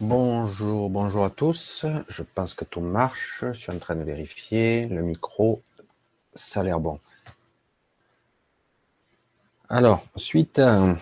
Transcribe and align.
Bonjour, 0.00 0.90
bonjour 0.90 1.24
à 1.24 1.30
tous. 1.30 1.86
Je 2.08 2.22
pense 2.22 2.52
que 2.52 2.66
tout 2.66 2.82
marche. 2.82 3.44
Je 3.46 3.52
suis 3.54 3.72
en 3.72 3.78
train 3.78 3.96
de 3.96 4.02
vérifier. 4.02 4.86
Le 4.88 5.00
micro, 5.00 5.62
ça 6.34 6.60
a 6.60 6.62
l'air 6.64 6.80
bon. 6.80 7.00
Alors, 9.70 10.04
suite 10.16 10.58
à, 10.58 10.96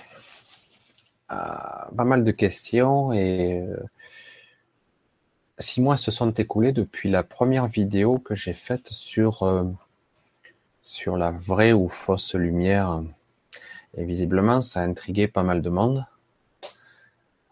pas 1.29 2.05
mal 2.05 2.23
de 2.23 2.31
questions 2.31 3.13
et 3.13 3.63
euh, 3.63 3.77
six 5.59 5.81
mois 5.81 5.97
se 5.97 6.13
sont 6.13 6.31
écoulés 6.31 6.71
depuis 6.71 7.11
la 7.11 7.25
première 7.25 7.67
vidéo 7.67 8.19
que 8.19 8.37
j'ai 8.37 8.55
faite 8.55 8.87
sur, 8.91 9.43
euh, 9.43 9.65
sur 10.83 11.17
la 11.17 11.33
vraie 11.33 11.73
ou 11.73 11.89
fausse 11.89 12.37
lumière. 12.37 13.03
Et 13.97 14.05
visiblement, 14.05 14.63
ça 14.63 14.83
a 14.83 14.85
intrigué 14.85 15.27
pas 15.27 15.43
mal 15.43 15.63
de 15.63 15.71
monde. 15.71 16.07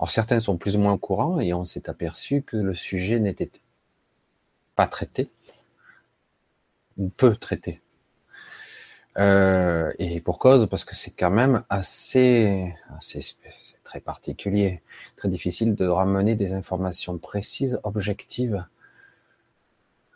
Alors 0.03 0.11
certains 0.11 0.41
sont 0.41 0.57
plus 0.57 0.75
ou 0.75 0.81
moins 0.81 0.95
au 0.95 0.99
courant 0.99 1.39
et 1.39 1.55
on 1.55 1.65
s'est 1.65 1.89
aperçu 1.89 2.43
que 2.43 2.57
le 2.57 2.75
sujet 2.75 3.21
n'était 3.21 3.53
pas 4.75 4.89
traité 4.89 5.31
ou 6.99 7.09
peu 7.09 7.37
traité. 7.37 7.81
Euh, 9.17 9.93
et 10.01 10.21
pour 10.21 10.41
cause, 10.41 10.69
parce 10.69 10.85
que 10.85 10.97
c'est 10.97 11.13
quand 11.13 11.31
même 11.31 11.63
assez, 11.71 12.75
très 13.85 14.01
particulier, 14.01 14.83
très 15.15 15.29
difficile 15.29 15.77
de 15.77 15.87
ramener 15.87 16.35
des 16.35 16.53
informations 16.53 17.17
précises, 17.17 17.79
objectives, 17.85 18.67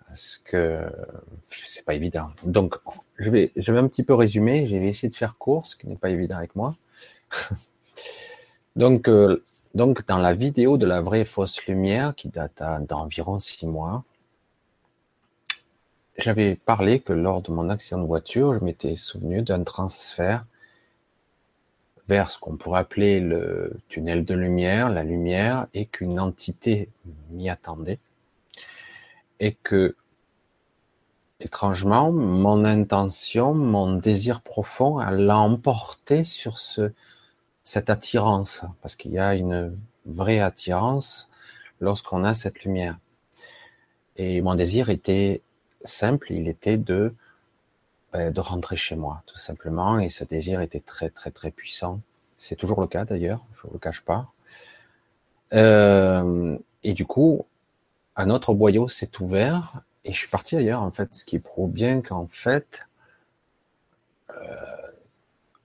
parce 0.08 0.38
que 0.38 0.80
c'est 1.48 1.84
pas 1.84 1.94
évident. 1.94 2.30
Donc, 2.42 2.74
je 3.18 3.30
vais, 3.30 3.52
je 3.54 3.70
vais 3.70 3.78
un 3.78 3.86
petit 3.86 4.02
peu 4.02 4.14
résumer. 4.14 4.66
Je 4.66 4.78
vais 4.78 4.88
essayer 4.88 5.10
de 5.10 5.14
faire 5.14 5.36
court, 5.38 5.64
ce 5.64 5.76
qui 5.76 5.86
n'est 5.86 5.94
pas 5.94 6.10
évident 6.10 6.38
avec 6.38 6.56
moi. 6.56 6.76
Donc, 8.74 9.08
euh, 9.08 9.44
donc, 9.76 10.06
dans 10.06 10.16
la 10.16 10.32
vidéo 10.32 10.78
de 10.78 10.86
la 10.86 11.02
vraie 11.02 11.26
fausse 11.26 11.66
lumière, 11.66 12.14
qui 12.14 12.30
date 12.30 12.62
d'environ 12.88 13.38
six 13.38 13.66
mois, 13.66 14.04
j'avais 16.16 16.54
parlé 16.54 17.00
que 17.00 17.12
lors 17.12 17.42
de 17.42 17.52
mon 17.52 17.68
accident 17.68 18.00
de 18.00 18.06
voiture, 18.06 18.54
je 18.54 18.64
m'étais 18.64 18.96
souvenu 18.96 19.42
d'un 19.42 19.64
transfert 19.64 20.46
vers 22.08 22.30
ce 22.30 22.38
qu'on 22.38 22.56
pourrait 22.56 22.80
appeler 22.80 23.20
le 23.20 23.78
tunnel 23.88 24.24
de 24.24 24.32
lumière, 24.32 24.88
la 24.88 25.04
lumière, 25.04 25.66
et 25.74 25.84
qu'une 25.84 26.20
entité 26.20 26.88
m'y 27.30 27.50
attendait. 27.50 27.98
Et 29.40 29.52
que, 29.62 29.94
étrangement, 31.38 32.12
mon 32.12 32.64
intention, 32.64 33.52
mon 33.52 33.92
désir 33.92 34.40
profond, 34.40 35.00
l'a 35.00 35.36
emporté 35.36 36.24
sur 36.24 36.56
ce, 36.56 36.92
cette 37.66 37.90
attirance, 37.90 38.64
parce 38.80 38.94
qu'il 38.94 39.10
y 39.10 39.18
a 39.18 39.34
une 39.34 39.76
vraie 40.06 40.38
attirance 40.38 41.28
lorsqu'on 41.80 42.22
a 42.22 42.32
cette 42.32 42.62
lumière. 42.62 42.96
Et 44.14 44.40
mon 44.40 44.54
désir 44.54 44.88
était 44.88 45.42
simple, 45.84 46.32
il 46.32 46.46
était 46.46 46.78
de 46.78 47.12
ben, 48.12 48.32
de 48.32 48.40
rentrer 48.40 48.76
chez 48.76 48.94
moi, 48.94 49.24
tout 49.26 49.36
simplement. 49.36 49.98
Et 49.98 50.10
ce 50.10 50.22
désir 50.22 50.60
était 50.60 50.78
très 50.78 51.10
très 51.10 51.32
très 51.32 51.50
puissant. 51.50 52.00
C'est 52.38 52.54
toujours 52.54 52.80
le 52.80 52.86
cas 52.86 53.04
d'ailleurs, 53.04 53.44
je 53.60 53.66
ne 53.66 53.72
le 53.72 53.80
cache 53.80 54.02
pas. 54.02 54.30
Euh, 55.52 56.56
et 56.84 56.94
du 56.94 57.04
coup, 57.04 57.46
un 58.14 58.30
autre 58.30 58.54
boyau 58.54 58.86
s'est 58.86 59.20
ouvert 59.20 59.80
et 60.04 60.12
je 60.12 60.18
suis 60.18 60.28
parti 60.28 60.54
ailleurs 60.56 60.82
en 60.82 60.92
fait, 60.92 61.16
ce 61.16 61.24
qui 61.24 61.40
prouve 61.40 61.72
bien 61.72 62.00
qu'en 62.00 62.28
fait, 62.28 62.86
euh, 64.30 64.92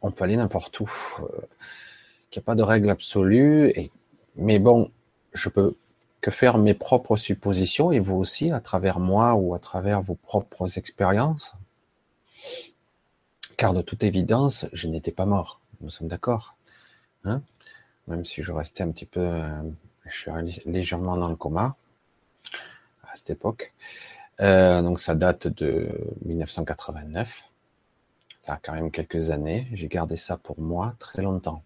on 0.01 0.09
peut 0.09 0.23
aller 0.23 0.37
n'importe 0.37 0.79
où. 0.79 0.89
Euh, 1.19 1.47
qu'il 2.31 2.39
n'y 2.39 2.45
a 2.45 2.47
pas 2.47 2.55
de 2.55 2.63
règle 2.63 2.89
absolue. 2.89 3.73
Mais 4.35 4.57
bon, 4.57 4.89
je 5.33 5.49
peux 5.49 5.75
que 6.21 6.31
faire 6.31 6.57
mes 6.57 6.73
propres 6.73 7.17
suppositions 7.17 7.91
et 7.91 7.99
vous 7.99 8.15
aussi, 8.15 8.51
à 8.51 8.59
travers 8.59 8.99
moi 8.99 9.35
ou 9.35 9.53
à 9.53 9.59
travers 9.59 10.01
vos 10.01 10.15
propres 10.15 10.77
expériences. 10.77 11.53
Car 13.57 13.73
de 13.73 13.81
toute 13.81 14.03
évidence, 14.03 14.65
je 14.71 14.87
n'étais 14.87 15.11
pas 15.11 15.25
mort. 15.25 15.61
Nous 15.81 15.89
sommes 15.89 16.07
d'accord. 16.07 16.55
Hein? 17.25 17.41
Même 18.07 18.23
si 18.23 18.41
je 18.41 18.51
restais 18.51 18.83
un 18.83 18.91
petit 18.91 19.05
peu, 19.05 19.19
euh, 19.19 19.61
je 20.05 20.17
suis 20.17 20.61
légèrement 20.65 21.17
dans 21.17 21.27
le 21.27 21.35
coma 21.35 21.75
à 23.03 23.15
cette 23.15 23.31
époque. 23.31 23.73
Euh, 24.39 24.81
donc 24.81 24.99
ça 24.99 25.15
date 25.15 25.47
de 25.47 25.89
1989. 26.25 27.43
Ça 28.41 28.53
a 28.53 28.57
quand 28.57 28.73
même 28.73 28.89
quelques 28.89 29.29
années. 29.31 29.67
J'ai 29.73 29.87
gardé 29.87 30.17
ça 30.17 30.37
pour 30.37 30.59
moi 30.59 30.95
très 30.99 31.21
longtemps 31.21 31.63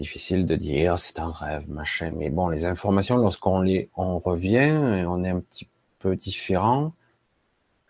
difficile 0.00 0.46
de 0.46 0.56
dire, 0.56 0.98
c'est 0.98 1.18
un 1.18 1.30
rêve, 1.30 1.68
machin. 1.68 2.12
Mais 2.16 2.30
bon, 2.30 2.48
les 2.48 2.64
informations, 2.64 3.16
lorsqu'on 3.16 3.60
les, 3.60 3.90
on 3.96 4.18
revient 4.18 5.04
on 5.06 5.22
est 5.24 5.30
un 5.30 5.40
petit 5.40 5.68
peu 5.98 6.16
différent, 6.16 6.92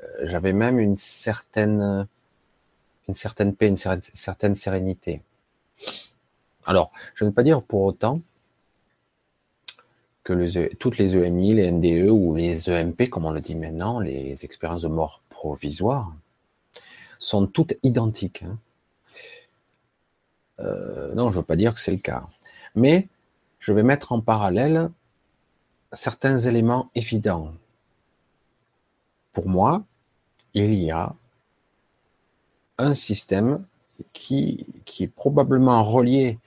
euh, 0.03 0.07
j'avais 0.25 0.53
même 0.53 0.79
une 0.79 0.97
certaine, 0.97 2.09
une 3.09 3.15
certaine 3.15 3.55
paix, 3.55 3.69
une 3.69 3.77
certaine 3.77 4.55
sérénité. 4.55 5.23
Alors, 6.67 6.91
je 7.15 7.25
ne 7.25 7.31
veux 7.31 7.35
pas 7.35 7.43
dire 7.43 7.63
pour 7.63 7.83
autant 7.83 8.21
que 10.25 10.33
e, 10.33 10.75
toutes 10.79 10.99
les 10.99 11.17
EMI, 11.17 11.55
les 11.55 11.71
NDE 11.71 12.11
ou 12.11 12.35
les 12.35 12.69
EMP, 12.69 13.09
comme 13.09 13.25
on 13.25 13.33
le 13.33 13.41
dit 13.41 13.55
maintenant, 13.55 14.01
les 14.01 14.45
expériences 14.45 14.83
de 14.83 14.89
mort 14.89 15.23
provisoire, 15.31 16.13
sont 17.19 17.47
toutes 17.47 17.75
identiques. 17.83 18.43
Hein. 18.43 18.59
Euh, 20.61 21.15
non, 21.15 21.31
je 21.31 21.37
ne 21.37 21.41
veux 21.41 21.47
pas 21.47 21.57
dire 21.57 21.75
que 21.75 21.81
c'est 21.81 21.93
le 21.93 21.99
cas. 21.99 22.27
Mais 22.75 23.09
je 23.59 23.73
vais 23.73 23.83
mettre 23.83 24.13
en 24.13 24.21
parallèle 24.21 24.91
certains 25.93 26.37
éléments 26.39 26.91
évidents. 26.95 27.53
Pour 29.33 29.49
moi, 29.49 29.85
il 30.55 30.75
y 30.75 30.91
a 30.91 31.15
un 32.79 32.95
système 32.95 33.65
qui, 34.13 34.67
qui 34.85 35.05
est 35.05 35.09
probablement 35.09 35.83
relié 35.85 36.39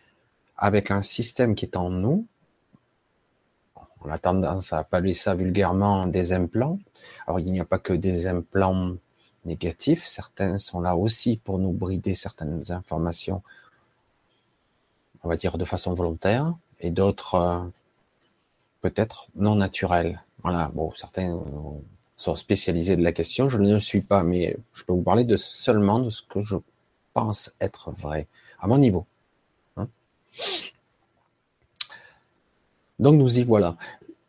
avec 0.58 0.92
un 0.92 1.02
système 1.02 1.56
qui 1.56 1.66
est 1.66 1.78
en 1.78 1.90
nous. 1.90 2.26
On 4.02 4.10
a 4.10 4.18
tendance 4.18 4.74
à 4.74 4.80
appeler 4.80 5.14
ça 5.14 5.36
vulgairement 5.36 6.08
des 6.08 6.34
implants. 6.34 6.80
Alors 7.28 7.40
il 7.40 7.52
n'y 7.52 7.60
a 7.60 7.66
pas 7.66 7.80
que 7.80 7.94
des 7.94 8.28
implants 8.28 8.96
négatifs, 9.46 10.08
certains 10.08 10.58
sont 10.58 10.82
là 10.82 10.96
aussi 10.96 11.38
pour 11.38 11.60
nous 11.60 11.72
brider 11.72 12.14
certaines 12.14 12.72
informations 12.72 13.44
on 15.24 15.30
va 15.30 15.36
dire 15.38 15.58
de 15.58 15.66
façon 15.66 15.94
volontaire, 15.94 16.54
et 16.80 16.92
d'autres 16.92 17.36
euh, 17.36 17.60
peut-être 18.82 19.28
non 19.36 19.56
naturelles. 19.56 20.22
Voilà, 20.44 20.70
bon, 20.74 20.92
certains 20.96 21.42
sont 22.18 22.36
spécialisés 22.36 22.96
de 22.96 23.04
la 23.04 23.14
question, 23.14 23.50
je 23.50 23.58
ne 23.58 23.74
le 23.74 23.80
suis 23.80 24.02
pas, 24.02 24.24
mais 24.24 24.58
je 24.74 24.84
peux 24.84 24.94
vous 24.94 25.02
parler 25.02 25.24
de 25.24 25.38
seulement 25.38 26.00
de 26.00 26.10
ce 26.10 26.22
que 26.22 26.42
je 26.42 26.58
pense 27.14 27.54
être 27.62 27.92
vrai, 27.92 28.28
à 28.60 28.68
mon 28.68 28.78
niveau. 28.78 29.06
Hein. 29.78 29.88
donc 33.00 33.16
nous 33.16 33.40
y 33.40 33.44
voilà. 33.44 33.78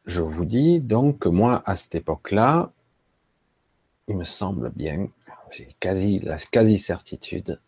Je 0.07 0.21
vous 0.21 0.45
dis 0.45 0.81
donc 0.81 1.19
que 1.21 1.29
moi, 1.29 1.63
à 1.67 1.77
cette 1.77 1.95
époque-là, 1.95 2.71
il 4.07 4.17
me 4.17 4.25
semble 4.25 4.71
bien, 4.71 5.09
j'ai 5.51 5.75
quasi 5.81 6.21
la 6.21 6.37
quasi-certitude 6.37 7.59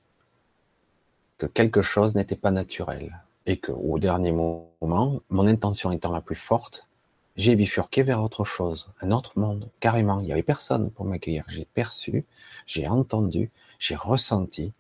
que 1.38 1.47
quelque 1.47 1.82
chose 1.82 2.14
n'était 2.14 2.36
pas 2.36 2.50
naturel 2.50 3.22
et 3.47 3.58
que 3.58 3.72
au 3.72 3.98
dernier 3.98 4.32
moment, 4.32 5.20
mon 5.28 5.47
intention 5.47 5.91
étant 5.92 6.12
la 6.12 6.20
plus 6.20 6.36
forte, 6.36 6.88
j'ai 7.36 7.54
bifurqué 7.54 8.02
vers 8.02 8.22
autre 8.22 8.44
chose, 8.44 8.91
un 9.02 9.10
autre 9.10 9.38
monde, 9.38 9.69
carrément. 9.78 10.20
Il 10.20 10.26
n'y 10.26 10.32
avait 10.32 10.42
personne 10.42 10.91
pour 10.91 11.04
m'accueillir. 11.04 11.44
J'ai 11.48 11.66
perçu, 11.66 12.24
j'ai 12.66 12.88
entendu, 12.88 13.50
j'ai 13.78 13.94
ressenti, 13.94 14.72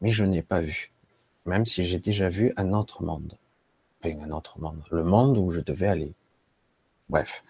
mais 0.00 0.12
je 0.12 0.24
n'ai 0.24 0.42
pas 0.42 0.60
vu. 0.60 0.92
Même 1.46 1.66
si 1.66 1.84
j'ai 1.84 1.98
déjà 1.98 2.28
vu 2.28 2.52
un 2.56 2.72
autre 2.72 3.02
monde. 3.02 3.36
Enfin, 4.02 4.16
un 4.22 4.30
autre 4.30 4.60
monde. 4.60 4.82
Le 4.90 5.02
monde 5.02 5.36
où 5.36 5.50
je 5.50 5.60
devais 5.60 5.88
aller. 5.88 6.14
Bref. 7.08 7.42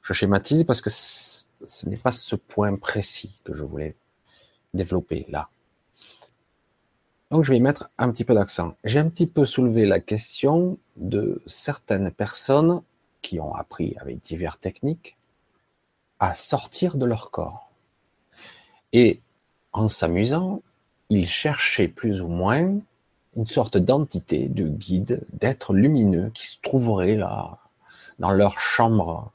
Je 0.00 0.12
schématise 0.14 0.64
parce 0.64 0.80
que 0.80 0.90
ce 0.90 1.88
n'est 1.88 1.96
pas 1.96 2.12
ce 2.12 2.36
point 2.36 2.76
précis 2.76 3.40
que 3.44 3.54
je 3.54 3.62
voulais 3.62 3.94
développer 4.72 5.26
là. 5.28 5.50
Donc 7.30 7.44
je 7.44 7.52
vais 7.52 7.58
mettre 7.58 7.90
un 7.98 8.10
petit 8.10 8.24
peu 8.24 8.34
d'accent. 8.34 8.74
J'ai 8.84 9.00
un 9.00 9.08
petit 9.08 9.26
peu 9.26 9.44
soulevé 9.44 9.84
la 9.84 9.98
question 10.00 10.78
de 10.96 11.42
certaines 11.46 12.10
personnes 12.10 12.82
qui 13.20 13.40
ont 13.40 13.54
appris 13.54 13.96
avec 14.00 14.22
diverses 14.22 14.60
techniques 14.60 15.16
à 16.20 16.34
sortir 16.34 16.96
de 16.96 17.04
leur 17.04 17.30
corps. 17.30 17.70
Et 18.92 19.20
en 19.72 19.88
s'amusant, 19.88 20.62
ils 21.10 21.28
cherchaient 21.28 21.88
plus 21.88 22.20
ou 22.20 22.28
moins 22.28 22.78
une 23.36 23.46
sorte 23.46 23.76
d'entité, 23.76 24.48
de 24.48 24.68
guide, 24.68 25.26
d'être 25.32 25.74
lumineux 25.74 26.30
qui 26.32 26.46
se 26.46 26.56
trouverait 26.62 27.16
là, 27.16 27.58
dans 28.18 28.30
leur 28.30 28.60
chambre 28.60 29.30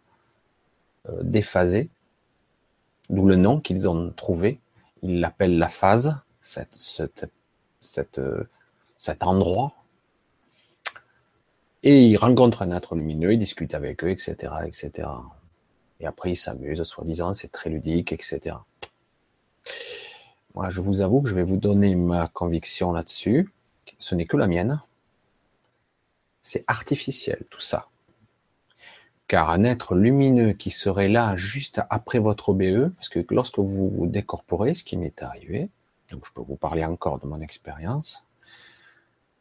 euh, 1.10 1.22
déphasée, 1.22 1.90
d'où 3.10 3.28
le 3.28 3.36
nom 3.36 3.60
qu'ils 3.60 3.88
ont 3.88 4.12
trouvé. 4.12 4.60
Ils 5.04 5.20
l'appellent 5.20 5.60
la 5.60 5.70
phase, 5.70 6.18
cette, 6.40 6.74
cette 6.74 7.30
euh, 8.18 8.44
cet 8.98 9.24
endroit. 9.24 9.74
Et 11.84 12.06
il 12.06 12.18
rencontre 12.18 12.62
un 12.62 12.72
être 12.72 12.96
lumineux, 12.96 13.34
il 13.34 13.40
discute 13.40 13.74
avec 13.74 14.04
eux, 14.04 14.10
etc., 14.10 14.54
etc. 14.66 15.08
Et 16.00 16.06
après, 16.06 16.32
il 16.32 16.36
s'amuse, 16.36 16.84
soi-disant, 16.84 17.34
c'est 17.34 17.52
très 17.52 17.70
ludique, 17.70 18.12
etc. 18.12 18.56
Moi, 20.54 20.70
je 20.70 20.82
vous 20.82 21.02
avoue 21.02 21.22
que 21.22 21.30
je 21.30 21.36
vais 21.36 21.44
vous 21.44 21.58
donner 21.58 21.96
ma 21.96 22.28
conviction 22.28 22.92
là-dessus. 22.92 23.52
Ce 24.00 24.16
n'est 24.16 24.26
que 24.26 24.38
la 24.38 24.48
mienne. 24.48 24.82
C'est 26.42 26.64
artificiel, 26.68 27.44
tout 27.50 27.62
ça. 27.62 27.88
Car 29.28 29.50
un 29.52 29.64
être 29.64 29.96
lumineux 29.96 30.54
qui 30.54 30.72
serait 30.72 31.08
là 31.08 31.38
juste 31.38 31.82
après 31.90 32.20
votre 32.20 32.50
OBE, 32.50 32.94
parce 32.96 33.10
que 33.10 33.26
lorsque 33.30 33.60
vous 33.60 33.90
vous 33.90 34.08
décorporez, 34.08 34.74
ce 34.74 34.84
qui 34.84 34.98
m'est 34.98 35.24
arrivé, 35.24 35.70
donc 36.12 36.26
je 36.26 36.32
peux 36.32 36.42
vous 36.42 36.56
parler 36.56 36.86
encore 36.86 37.20
de 37.20 37.26
mon 37.26 37.42
expérience, 37.42 38.28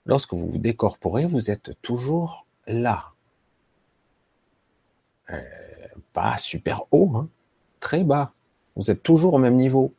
lorsque 0.06 0.32
vous 0.32 0.48
vous 0.48 0.58
décorporez, 0.58 1.26
vous 1.26 1.50
êtes 1.50 1.80
toujours 1.82 2.46
là. 2.66 3.12
Euh, 5.30 5.40
pas 6.12 6.36
super 6.36 6.82
haut, 6.90 7.12
hein, 7.16 7.28
très 7.80 8.04
bas. 8.04 8.32
Vous 8.76 8.90
êtes 8.90 9.02
toujours 9.02 9.34
au 9.34 9.38
même 9.38 9.56
niveau. 9.56 9.94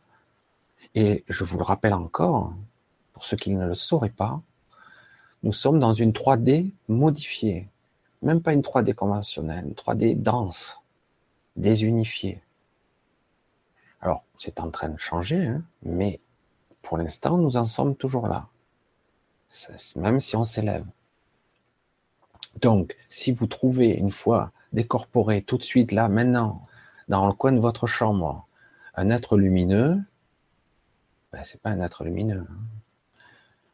Et 0.96 1.24
je 1.30 1.44
vous 1.44 1.58
le 1.58 1.64
rappelle 1.64 1.94
encore, 1.94 2.54
pour 3.14 3.26
ceux 3.26 3.38
qui 3.38 3.52
ne 3.52 3.66
le 3.66 3.74
sauraient 3.74 4.10
pas, 4.10 4.42
nous 5.44 5.54
sommes 5.54 5.80
dans 5.80 5.94
une 5.94 6.12
3D 6.12 6.72
modifiée. 6.88 7.70
Même 8.22 8.42
pas 8.42 8.54
une 8.54 8.62
3D 8.62 8.94
conventionnelle, 8.94 9.66
une 9.66 9.74
3D 9.74 10.22
dense, 10.22 10.82
désunifiée. 11.56 12.42
Alors, 14.02 14.24
c'est 14.38 14.60
en 14.60 14.70
train 14.70 14.90
de 14.90 15.00
changer, 15.00 15.48
hein, 15.48 15.64
mais 15.84 16.20
pour 16.82 16.98
l'instant, 16.98 17.38
nous 17.38 17.58
en 17.58 17.66
sommes 17.66 17.96
toujours 17.96 18.28
là. 18.28 18.48
Même 19.96 20.20
si 20.20 20.36
on 20.36 20.44
s'élève. 20.44 20.86
Donc, 22.62 22.96
si 23.08 23.32
vous 23.32 23.48
trouvez 23.48 23.90
une 23.90 24.12
fois 24.12 24.52
décorporé 24.74 25.42
tout 25.42 25.58
de 25.58 25.64
suite, 25.64 25.92
là, 25.92 26.10
maintenant, 26.10 26.62
dans 27.08 27.28
le 27.28 27.34
coin 27.34 27.52
de 27.52 27.60
votre 27.60 27.88
chambre, 27.88 28.48
un 28.96 29.10
être 29.10 29.38
lumineux, 29.38 30.00
ben, 31.32 31.42
c'est 31.44 31.62
pas 31.62 31.70
un 31.70 31.82
être 31.82 32.04
lumineux. 32.04 32.46
Hein. 32.50 32.58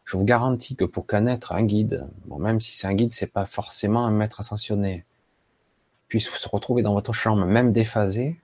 Je 0.05 0.15
vous 0.15 0.23
garantis 0.23 0.75
que 0.75 0.85
pour 0.85 1.05
qu'un 1.05 1.25
être, 1.25 1.51
un 1.51 1.63
guide, 1.63 2.07
même 2.27 2.61
si 2.61 2.73
c'est 2.73 2.87
un 2.87 2.93
guide, 2.93 3.13
c'est 3.13 3.27
pas 3.27 3.45
forcément 3.45 4.05
un 4.05 4.11
maître 4.11 4.39
ascensionné, 4.39 5.05
puisse 6.07 6.29
se 6.29 6.47
retrouver 6.47 6.81
dans 6.81 6.93
votre 6.93 7.11
chambre, 7.11 7.45
même 7.45 7.73
déphasé, 7.73 8.39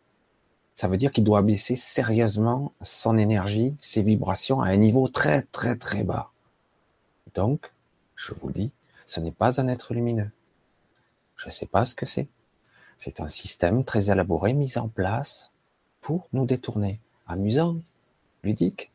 ça 0.75 0.87
veut 0.87 0.97
dire 0.97 1.11
qu'il 1.11 1.23
doit 1.23 1.41
baisser 1.41 1.75
sérieusement 1.75 2.73
son 2.81 3.17
énergie, 3.17 3.75
ses 3.79 4.01
vibrations 4.01 4.61
à 4.61 4.69
un 4.69 4.77
niveau 4.77 5.07
très 5.07 5.43
très 5.43 5.75
très 5.75 6.03
bas. 6.03 6.31
Donc, 7.35 7.73
je 8.15 8.33
vous 8.41 8.51
dis, 8.51 8.71
ce 9.05 9.19
n'est 9.19 9.31
pas 9.31 9.59
un 9.61 9.67
être 9.67 9.93
lumineux. 9.93 10.31
Je 11.35 11.47
ne 11.47 11.51
sais 11.51 11.65
pas 11.65 11.85
ce 11.85 11.95
que 11.95 12.05
c'est. 12.05 12.27
C'est 12.97 13.19
un 13.19 13.27
système 13.27 13.83
très 13.83 14.11
élaboré, 14.11 14.53
mis 14.53 14.77
en 14.77 14.87
place 14.87 15.51
pour 16.01 16.27
nous 16.33 16.45
détourner. 16.45 16.99
Amusant, 17.27 17.77
ludique, 18.43 18.91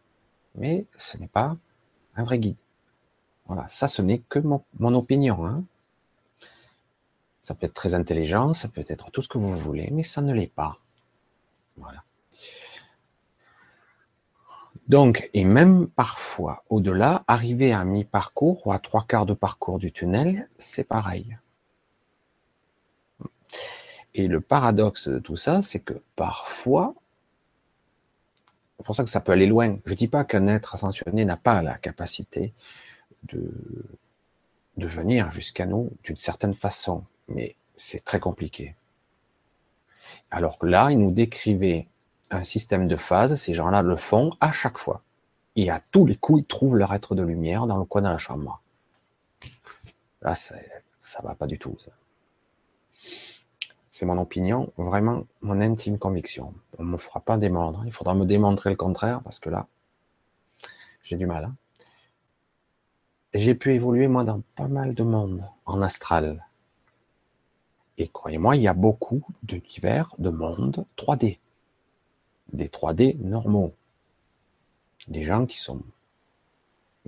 mais 0.55 0.87
ce 0.97 1.17
n'est 1.19 1.29
pas 1.29 1.57
un 2.17 2.25
vrai 2.25 2.39
guide. 2.39 2.57
Voilà, 3.47 3.67
ça 3.69 3.89
ce 3.89 4.03
n'est 4.03 4.19
que 4.19 4.39
mon, 4.39 4.95
opinion. 4.95 5.47
Hein. 5.47 5.65
Ça 7.43 7.55
peut 7.55 7.67
être 7.67 7.75
très 7.75 7.95
intelligent, 7.95 8.53
ça 8.53 8.69
peut 8.69 8.85
être 8.87 9.11
tout 9.11 9.23
ce 9.23 9.29
que 9.29 9.39
vous 9.39 9.57
voulez, 9.57 9.89
mais 9.91 10.03
ça 10.03 10.21
ne 10.21 10.35
l'est 10.35 10.53
pas. 10.53 10.79
Donc, 14.89 15.29
et 15.35 15.45
même 15.45 15.87
parfois, 15.87 16.65
au-delà, 16.71 17.23
arriver 17.29 17.73
à 17.73 17.85
mi-parcours 17.85 18.67
ou 18.67 18.73
à 18.73 18.79
trois 18.79 19.05
quarts 19.05 19.27
de 19.27 19.35
parcours 19.35 19.79
du 19.79 19.93
tunnel, 19.93 20.49
c'est 20.57 20.85
pareil. 20.85 21.37
Et 24.15 24.29
le 24.29 24.41
paradoxe 24.41 25.09
de 25.09 25.19
tout 25.19 25.37
ça, 25.37 25.61
c'est 25.61 25.81
que 25.81 26.03
parfois, 26.17 26.95
c'est 28.79 28.87
pour 28.87 28.97
ça 28.97 29.05
que 29.05 29.11
ça 29.11 29.21
peut 29.21 29.33
aller 29.33 29.47
loin. 29.47 29.77
Je 29.85 29.91
ne 29.91 29.97
dis 29.97 30.09
pas 30.09 30.25
qu'un 30.25 30.47
être 30.47 30.75
ascensionné 30.75 31.27
n'a 31.27 31.37
pas 31.37 31.61
la 31.61 31.77
capacité 31.77 32.55
de 33.25 33.53
venir 34.77 35.31
jusqu'à 35.31 35.67
nous 35.67 35.91
d'une 36.03 36.17
certaine 36.17 36.55
façon, 36.55 37.05
mais 37.29 37.57
c'est 37.77 38.05
très 38.05 38.21
compliqué. 38.21 38.75
Alors 40.31 40.59
que 40.59 40.67
là, 40.67 40.91
il 40.91 40.99
nous 40.99 41.11
décrivait 41.11 41.89
un 42.31 42.43
système 42.43 42.89
de 42.89 42.97
phase, 42.97 43.35
ces 43.37 43.55
gens-là 43.55 43.83
le 43.83 43.97
font 43.97 44.33
à 44.41 44.53
chaque 44.53 44.79
fois. 44.79 45.03
Et 45.57 45.71
à 45.71 45.81
tous 45.91 46.07
les 46.07 46.17
coups, 46.17 46.43
ils 46.43 46.47
trouvent 46.47 46.77
leur 46.77 46.93
être 46.95 47.15
de 47.15 47.23
lumière 47.23 47.67
dans 47.67 47.79
le 47.79 47.85
coin 47.85 48.03
de 48.03 48.09
la 48.09 48.19
chambre. 48.19 48.63
Là, 50.23 50.35
ça 50.35 51.23
va 51.23 51.35
pas 51.35 51.47
du 51.47 51.59
tout. 51.59 51.77
C'est 53.91 54.07
mon 54.07 54.21
opinion, 54.21 54.73
vraiment 54.77 55.25
mon 55.41 55.61
intime 55.61 55.99
conviction. 55.99 56.55
On 56.79 56.85
ne 56.85 56.91
me 56.91 56.97
fera 56.97 57.21
pas 57.21 57.37
démontrer. 57.37 57.87
Il 57.87 57.93
faudra 57.93 58.15
me 58.15 58.25
démontrer 58.27 58.71
le 58.71 58.77
contraire 58.77 59.21
parce 59.25 59.41
que 59.41 59.51
là, 59.51 59.67
j'ai 61.03 61.17
du 61.17 61.27
mal. 61.27 61.47
Hein. 61.47 61.57
J'ai 63.35 63.55
pu 63.55 63.75
évoluer 63.75 64.07
moi 64.07 64.25
dans 64.25 64.43
pas 64.55 64.69
mal 64.69 64.95
de 64.95 65.03
monde 65.03 65.49
en 65.67 65.83
astral. 65.83 66.47
Et 67.99 68.09
croyez-moi, 68.09 68.57
il 68.57 68.63
y 68.63 68.69
a 68.69 68.75
beaucoup 68.75 69.23
de 69.43 69.57
divers 69.57 70.15
de 70.19 70.31
mondes 70.31 70.87
3D. 70.97 71.39
Des 72.53 72.69
3D 72.69 73.19
normaux. 73.19 73.75
Des 75.09 75.25
gens 75.25 75.47
qui 75.47 75.59
sont 75.59 75.83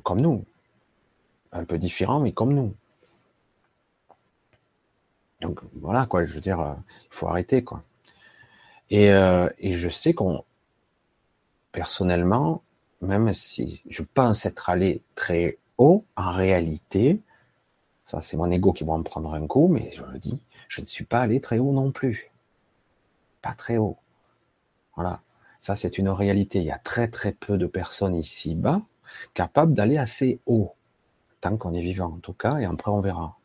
comme 0.02 0.20
nous. 0.20 0.44
Un 1.52 1.64
peu 1.64 1.78
différents, 1.78 2.20
mais 2.20 2.32
comme 2.32 2.52
nous. 2.52 2.74
Donc 5.40 5.60
voilà 5.74 6.06
quoi, 6.06 6.26
je 6.26 6.34
veux 6.34 6.40
dire, 6.40 6.60
euh, 6.60 6.74
il 7.04 7.14
faut 7.14 7.28
arrêter 7.28 7.64
quoi. 7.64 7.82
Et, 8.90 9.10
euh, 9.10 9.48
et 9.58 9.72
je 9.72 9.88
sais 9.88 10.12
qu'on, 10.12 10.44
personnellement, 11.72 12.62
même 13.00 13.32
si 13.32 13.80
je 13.88 14.02
pense 14.02 14.44
être 14.44 14.68
allé 14.68 15.02
très 15.14 15.58
haut, 15.78 16.04
en 16.16 16.32
réalité, 16.32 17.20
ça 18.04 18.20
c'est 18.20 18.36
mon 18.36 18.50
ego 18.50 18.72
qui 18.72 18.84
va 18.84 18.92
en 18.92 19.02
prendre 19.02 19.32
un 19.32 19.46
coup, 19.46 19.68
mais 19.68 19.90
je 19.92 20.02
le 20.04 20.18
dis, 20.18 20.42
je 20.70 20.80
ne 20.80 20.86
suis 20.86 21.04
pas 21.04 21.20
allé 21.20 21.40
très 21.40 21.58
haut 21.58 21.72
non 21.72 21.90
plus. 21.90 22.30
Pas 23.42 23.54
très 23.54 23.76
haut. 23.76 23.98
Voilà. 24.94 25.20
Ça 25.58 25.74
c'est 25.76 25.98
une 25.98 26.08
réalité. 26.08 26.60
Il 26.60 26.64
y 26.64 26.70
a 26.70 26.78
très 26.78 27.08
très 27.08 27.32
peu 27.32 27.58
de 27.58 27.66
personnes 27.66 28.14
ici-bas 28.14 28.80
capables 29.34 29.74
d'aller 29.74 29.98
assez 29.98 30.40
haut. 30.46 30.74
Tant 31.40 31.56
qu'on 31.56 31.74
est 31.74 31.82
vivant 31.82 32.12
en 32.14 32.18
tout 32.18 32.32
cas, 32.32 32.58
et 32.58 32.64
après 32.64 32.90
on 32.90 33.00
verra. 33.00 33.36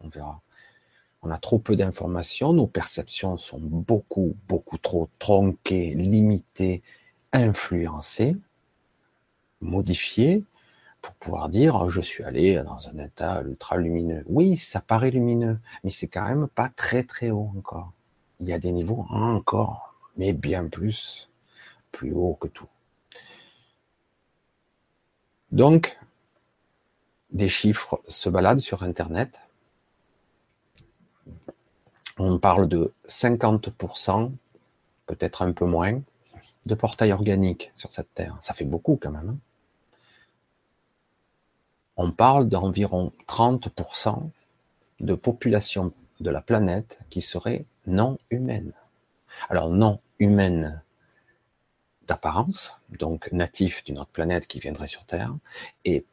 On 0.00 0.08
verra. 0.08 0.42
On 1.22 1.30
a 1.30 1.38
trop 1.38 1.60
peu 1.60 1.76
d'informations, 1.76 2.52
nos 2.52 2.66
perceptions 2.66 3.36
sont 3.36 3.60
beaucoup, 3.60 4.36
beaucoup 4.48 4.78
trop 4.78 5.08
tronquées, 5.20 5.94
limitées, 5.94 6.82
influencées, 7.32 8.36
modifiées, 9.60 10.44
pour 11.02 11.14
pouvoir 11.14 11.48
dire 11.48 11.74
oh, 11.74 11.90
je 11.90 12.00
suis 12.00 12.24
allé 12.24 12.62
dans 12.62 12.88
un 12.88 12.98
état 12.98 13.42
ultra 13.42 13.76
lumineux. 13.76 14.24
Oui, 14.26 14.56
ça 14.56 14.80
paraît 14.80 15.10
lumineux, 15.10 15.58
mais 15.84 15.90
c'est 15.90 16.08
quand 16.08 16.24
même 16.24 16.48
pas 16.48 16.68
très 16.68 17.02
très 17.02 17.30
haut 17.30 17.50
encore. 17.56 17.92
Il 18.40 18.48
y 18.48 18.52
a 18.52 18.58
des 18.58 18.72
niveaux 18.72 19.04
encore, 19.10 19.94
mais 20.16 20.32
bien 20.32 20.66
plus, 20.68 21.28
plus 21.90 22.12
haut 22.12 22.38
que 22.40 22.48
tout. 22.48 22.68
Donc, 25.50 25.98
des 27.30 27.48
chiffres 27.48 28.00
se 28.08 28.28
baladent 28.28 28.60
sur 28.60 28.82
Internet, 28.82 29.40
on 32.18 32.38
parle 32.38 32.68
de 32.68 32.92
50%, 33.06 34.32
peut-être 35.06 35.42
un 35.42 35.52
peu 35.52 35.66
moins, 35.66 36.00
de 36.66 36.74
portail 36.74 37.12
organique 37.12 37.72
sur 37.74 37.90
cette 37.90 38.14
Terre. 38.14 38.38
Ça 38.40 38.54
fait 38.54 38.64
beaucoup 38.64 38.98
quand 39.00 39.10
même. 39.10 39.30
Hein. 39.30 39.51
On 41.96 42.10
parle 42.10 42.48
d'environ 42.48 43.12
30% 43.28 44.30
de 45.00 45.14
population 45.14 45.92
de 46.20 46.30
la 46.30 46.40
planète 46.40 47.00
qui 47.10 47.20
serait 47.20 47.64
non 47.86 48.18
humaine. 48.30 48.72
Alors 49.48 49.70
non 49.70 50.00
humaine 50.18 50.82
d'apparence, 52.06 52.76
donc 52.98 53.30
natif 53.32 53.84
d'une 53.84 53.98
autre 53.98 54.10
planète 54.10 54.46
qui 54.46 54.60
viendrait 54.60 54.86
sur 54.86 55.04
Terre. 55.04 55.34
Et 55.84 56.04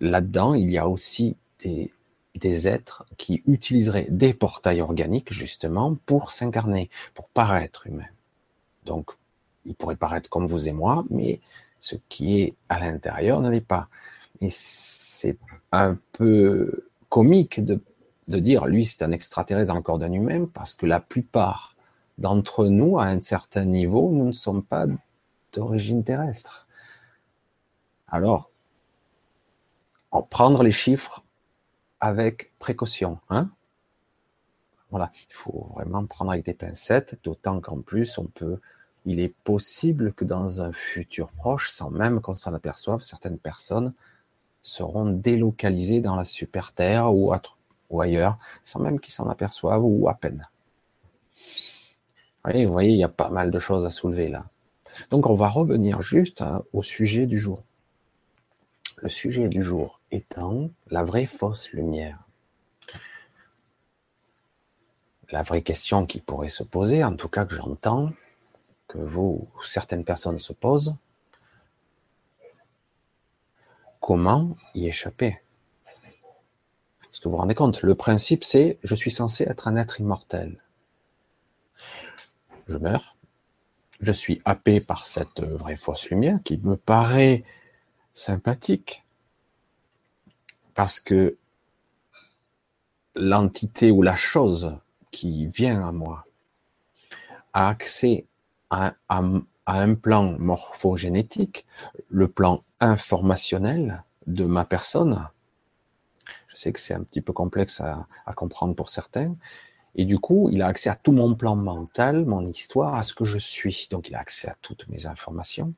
là-dedans, 0.00 0.54
il 0.54 0.70
y 0.70 0.78
a 0.78 0.88
aussi 0.88 1.36
des 1.64 2.68
êtres 2.68 3.04
qui 3.18 3.42
utiliseraient 3.46 4.06
des 4.08 4.34
portails 4.34 4.80
organiques 4.80 5.32
justement 5.32 5.94
pour 6.06 6.30
s'incarner, 6.30 6.90
pour 7.14 7.28
paraître 7.28 7.86
humain. 7.86 8.08
Donc, 8.84 9.10
ils 9.64 9.74
pourraient 9.74 9.96
paraître 9.96 10.28
comme 10.28 10.46
vous 10.46 10.68
et 10.68 10.72
moi, 10.72 11.04
mais 11.10 11.40
ce 11.78 11.94
qui 12.08 12.40
est 12.40 12.54
à 12.68 12.80
l'intérieur 12.80 13.40
ne 13.40 13.48
l'est 13.48 13.60
pas. 13.60 13.88
C'est 15.22 15.38
un 15.70 15.96
peu 16.10 16.88
comique 17.08 17.64
de, 17.64 17.80
de 18.26 18.38
dire, 18.40 18.66
lui, 18.66 18.84
c'est 18.84 19.04
un 19.04 19.12
extraterrestre 19.12 19.80
corps 19.82 19.98
d'un 19.98 20.10
humain, 20.10 20.46
parce 20.52 20.74
que 20.74 20.84
la 20.84 20.98
plupart 20.98 21.76
d'entre 22.18 22.66
nous, 22.66 22.98
à 22.98 23.04
un 23.04 23.20
certain 23.20 23.64
niveau, 23.64 24.10
nous 24.10 24.26
ne 24.26 24.32
sommes 24.32 24.64
pas 24.64 24.86
d'origine 25.52 26.02
terrestre. 26.02 26.66
Alors, 28.08 28.50
en 30.10 30.22
prendre 30.22 30.62
les 30.64 30.72
chiffres 30.72 31.22
avec 32.00 32.52
précaution. 32.58 33.20
Hein 33.30 33.50
voilà, 34.90 35.10
il 35.14 35.32
faut 35.32 35.70
vraiment 35.74 36.04
prendre 36.04 36.32
avec 36.32 36.44
des 36.44 36.52
pincettes, 36.52 37.20
d'autant 37.22 37.60
qu'en 37.60 37.80
plus, 37.80 38.18
on 38.18 38.26
peut, 38.26 38.58
il 39.06 39.20
est 39.20 39.34
possible 39.44 40.12
que 40.14 40.24
dans 40.24 40.60
un 40.60 40.72
futur 40.72 41.30
proche, 41.30 41.70
sans 41.70 41.90
même 41.90 42.20
qu'on 42.20 42.34
s'en 42.34 42.52
aperçoive, 42.52 43.02
certaines 43.02 43.38
personnes 43.38 43.94
seront 44.62 45.06
délocalisées 45.06 46.00
dans 46.00 46.16
la 46.16 46.24
super 46.24 46.72
terre 46.72 47.12
ou, 47.14 47.32
ailleurs, 48.00 48.38
sans 48.64 48.80
même 48.80 49.00
qu'ils 49.00 49.12
s'en 49.12 49.28
aperçoivent 49.28 49.84
ou 49.84 50.08
à 50.08 50.14
peine. 50.14 50.46
vous 52.44 52.72
voyez, 52.72 52.92
il 52.92 52.98
y 52.98 53.04
a 53.04 53.08
pas 53.08 53.28
mal 53.28 53.50
de 53.50 53.58
choses 53.58 53.84
à 53.84 53.90
soulever 53.90 54.28
là. 54.28 54.46
Donc, 55.10 55.26
on 55.28 55.34
va 55.34 55.48
revenir 55.48 56.02
juste 56.02 56.42
hein, 56.42 56.62
au 56.72 56.82
sujet 56.82 57.26
du 57.26 57.38
jour. 57.38 57.62
Le 58.98 59.08
sujet 59.08 59.48
du 59.48 59.62
jour 59.62 60.00
étant 60.10 60.70
la 60.90 61.02
vraie 61.02 61.26
fausse 61.26 61.70
lumière 61.72 62.18
la 65.32 65.42
vraie 65.42 65.62
question 65.62 66.06
qui 66.06 66.20
pourrait 66.20 66.50
se 66.50 66.62
poser, 66.62 67.02
en 67.02 67.16
tout 67.16 67.28
cas 67.28 67.46
que 67.46 67.54
j'entends, 67.54 68.12
que 68.86 68.98
vous 68.98 69.48
ou 69.56 69.64
certaines 69.64 70.04
personnes 70.04 70.38
se 70.38 70.52
posent, 70.52 70.94
comment 74.02 74.56
y 74.74 74.88
échapper. 74.88 75.40
Parce 77.00 77.20
que 77.20 77.24
vous 77.24 77.30
vous 77.30 77.36
rendez 77.38 77.54
compte, 77.54 77.80
le 77.82 77.94
principe 77.94 78.44
c'est 78.44 78.78
je 78.82 78.94
suis 78.94 79.10
censé 79.10 79.44
être 79.44 79.68
un 79.68 79.76
être 79.76 80.00
immortel. 80.00 80.62
Je 82.68 82.76
meurs, 82.76 83.16
je 84.00 84.12
suis 84.12 84.42
happé 84.44 84.80
par 84.80 85.06
cette 85.06 85.40
vraie 85.40 85.76
fausse 85.76 86.10
lumière 86.10 86.40
qui 86.44 86.58
me 86.58 86.76
paraît 86.76 87.44
sympathique. 88.12 89.04
Parce 90.74 91.00
que 91.00 91.38
l'entité 93.14 93.90
ou 93.90 94.02
la 94.02 94.16
chose 94.16 94.76
qui 95.10 95.46
vient 95.46 95.86
à 95.86 95.92
moi 95.92 96.26
a 97.52 97.68
accès 97.68 98.26
à, 98.70 98.94
un 99.08 99.94
plan 99.94 100.36
morphogénétique, 100.38 101.66
le 102.08 102.26
plan 102.26 102.64
informationnel 102.82 104.04
de 104.26 104.44
ma 104.44 104.64
personne. 104.64 105.28
Je 106.48 106.56
sais 106.56 106.72
que 106.72 106.80
c'est 106.80 106.94
un 106.94 107.02
petit 107.02 107.22
peu 107.22 107.32
complexe 107.32 107.80
à, 107.80 108.06
comprendre 108.34 108.74
pour 108.74 108.90
certains. 108.90 109.34
Et 109.94 110.04
du 110.04 110.18
coup, 110.18 110.48
il 110.50 110.62
a 110.62 110.66
accès 110.66 110.90
à 110.90 110.96
tout 110.96 111.12
mon 111.12 111.34
plan 111.34 111.56
mental, 111.56 112.26
mon 112.26 112.44
histoire, 112.44 112.94
à 112.94 113.02
ce 113.02 113.14
que 113.14 113.24
je 113.24 113.38
suis. 113.38 113.88
Donc, 113.90 114.08
il 114.08 114.14
a 114.14 114.18
accès 114.18 114.48
à 114.48 114.56
toutes 114.60 114.88
mes 114.88 115.06
informations. 115.06 115.72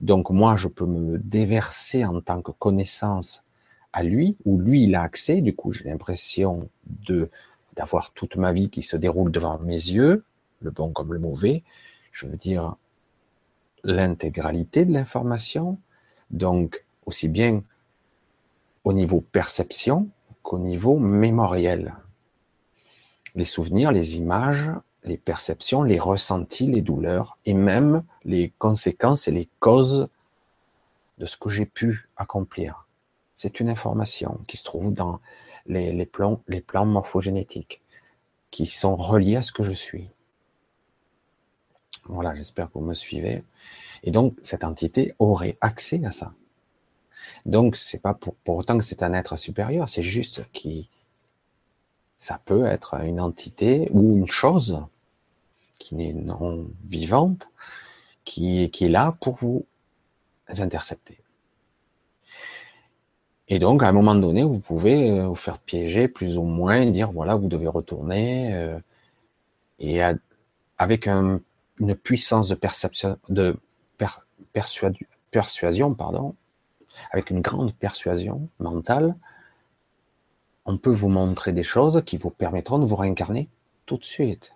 Donc, 0.00 0.30
moi, 0.30 0.56
je 0.56 0.68
peux 0.68 0.86
me 0.86 1.18
déverser 1.18 2.04
en 2.04 2.20
tant 2.20 2.42
que 2.42 2.52
connaissance 2.52 3.46
à 3.92 4.02
lui, 4.02 4.36
ou 4.44 4.58
lui, 4.58 4.84
il 4.84 4.94
a 4.94 5.02
accès. 5.02 5.40
Du 5.40 5.54
coup, 5.54 5.72
j'ai 5.72 5.84
l'impression 5.84 6.68
de 6.86 7.30
d'avoir 7.74 8.12
toute 8.12 8.36
ma 8.36 8.52
vie 8.52 8.70
qui 8.70 8.82
se 8.84 8.96
déroule 8.96 9.32
devant 9.32 9.58
mes 9.58 9.72
yeux, 9.72 10.24
le 10.60 10.70
bon 10.70 10.92
comme 10.92 11.12
le 11.12 11.18
mauvais, 11.18 11.64
je 12.12 12.26
veux 12.26 12.36
dire 12.36 12.76
l'intégralité 13.82 14.84
de 14.84 14.92
l'information, 14.92 15.78
donc 16.34 16.84
aussi 17.06 17.28
bien 17.28 17.62
au 18.84 18.92
niveau 18.92 19.20
perception 19.20 20.08
qu'au 20.42 20.58
niveau 20.58 20.98
mémoriel. 20.98 21.94
Les 23.34 23.44
souvenirs, 23.44 23.92
les 23.92 24.16
images, 24.16 24.70
les 25.04 25.16
perceptions, 25.16 25.82
les 25.82 25.98
ressentis, 25.98 26.66
les 26.66 26.82
douleurs 26.82 27.38
et 27.46 27.54
même 27.54 28.04
les 28.24 28.52
conséquences 28.58 29.28
et 29.28 29.32
les 29.32 29.48
causes 29.60 30.08
de 31.18 31.26
ce 31.26 31.36
que 31.36 31.48
j'ai 31.48 31.66
pu 31.66 32.08
accomplir. 32.16 32.86
C'est 33.36 33.60
une 33.60 33.68
information 33.68 34.40
qui 34.46 34.56
se 34.56 34.64
trouve 34.64 34.92
dans 34.92 35.20
les, 35.66 36.06
plans, 36.06 36.40
les 36.48 36.60
plans 36.60 36.86
morphogénétiques 36.86 37.82
qui 38.50 38.66
sont 38.66 38.94
reliés 38.94 39.36
à 39.36 39.42
ce 39.42 39.52
que 39.52 39.62
je 39.62 39.72
suis. 39.72 40.10
Voilà, 42.06 42.34
j'espère 42.34 42.68
que 42.68 42.78
vous 42.78 42.84
me 42.84 42.94
suivez. 42.94 43.42
Et 44.02 44.10
donc, 44.10 44.36
cette 44.42 44.64
entité 44.64 45.14
aurait 45.18 45.56
accès 45.60 46.04
à 46.04 46.10
ça. 46.10 46.32
Donc, 47.46 47.76
c'est 47.76 48.02
pas 48.02 48.14
pour, 48.14 48.34
pour 48.36 48.56
autant 48.56 48.76
que 48.76 48.84
c'est 48.84 49.02
un 49.02 49.14
être 49.14 49.36
supérieur, 49.36 49.88
c'est 49.88 50.02
juste 50.02 50.44
qui, 50.52 50.88
ça 52.18 52.40
peut 52.44 52.66
être 52.66 53.02
une 53.04 53.20
entité 53.20 53.88
ou 53.92 54.16
une 54.16 54.26
chose 54.26 54.80
qui 55.78 55.94
n'est 55.94 56.12
non 56.12 56.66
vivante, 56.86 57.48
qui, 58.24 58.70
qui 58.70 58.86
est 58.86 58.88
là 58.88 59.16
pour 59.20 59.36
vous 59.36 59.66
intercepter. 60.48 61.18
Et 63.48 63.58
donc, 63.58 63.82
à 63.82 63.88
un 63.88 63.92
moment 63.92 64.14
donné, 64.14 64.42
vous 64.42 64.58
pouvez 64.58 65.10
euh, 65.10 65.26
vous 65.26 65.34
faire 65.34 65.58
piéger 65.58 66.08
plus 66.08 66.38
ou 66.38 66.44
moins, 66.44 66.86
dire 66.86 67.12
voilà, 67.12 67.34
vous 67.34 67.48
devez 67.48 67.68
retourner, 67.68 68.54
euh, 68.54 68.78
et 69.78 70.00
avec 70.78 71.08
une 71.78 71.94
puissance 71.94 72.48
de 72.48 72.54
perception, 72.54 73.18
de 73.28 73.56
persuasion, 75.30 75.94
pardon, 75.94 76.34
avec 77.10 77.30
une 77.30 77.40
grande 77.40 77.74
persuasion 77.74 78.48
mentale, 78.58 79.16
on 80.64 80.78
peut 80.78 80.92
vous 80.92 81.08
montrer 81.08 81.52
des 81.52 81.62
choses 81.62 82.02
qui 82.06 82.16
vous 82.16 82.30
permettront 82.30 82.78
de 82.78 82.86
vous 82.86 82.96
réincarner 82.96 83.48
tout 83.86 83.98
de 83.98 84.04
suite, 84.04 84.54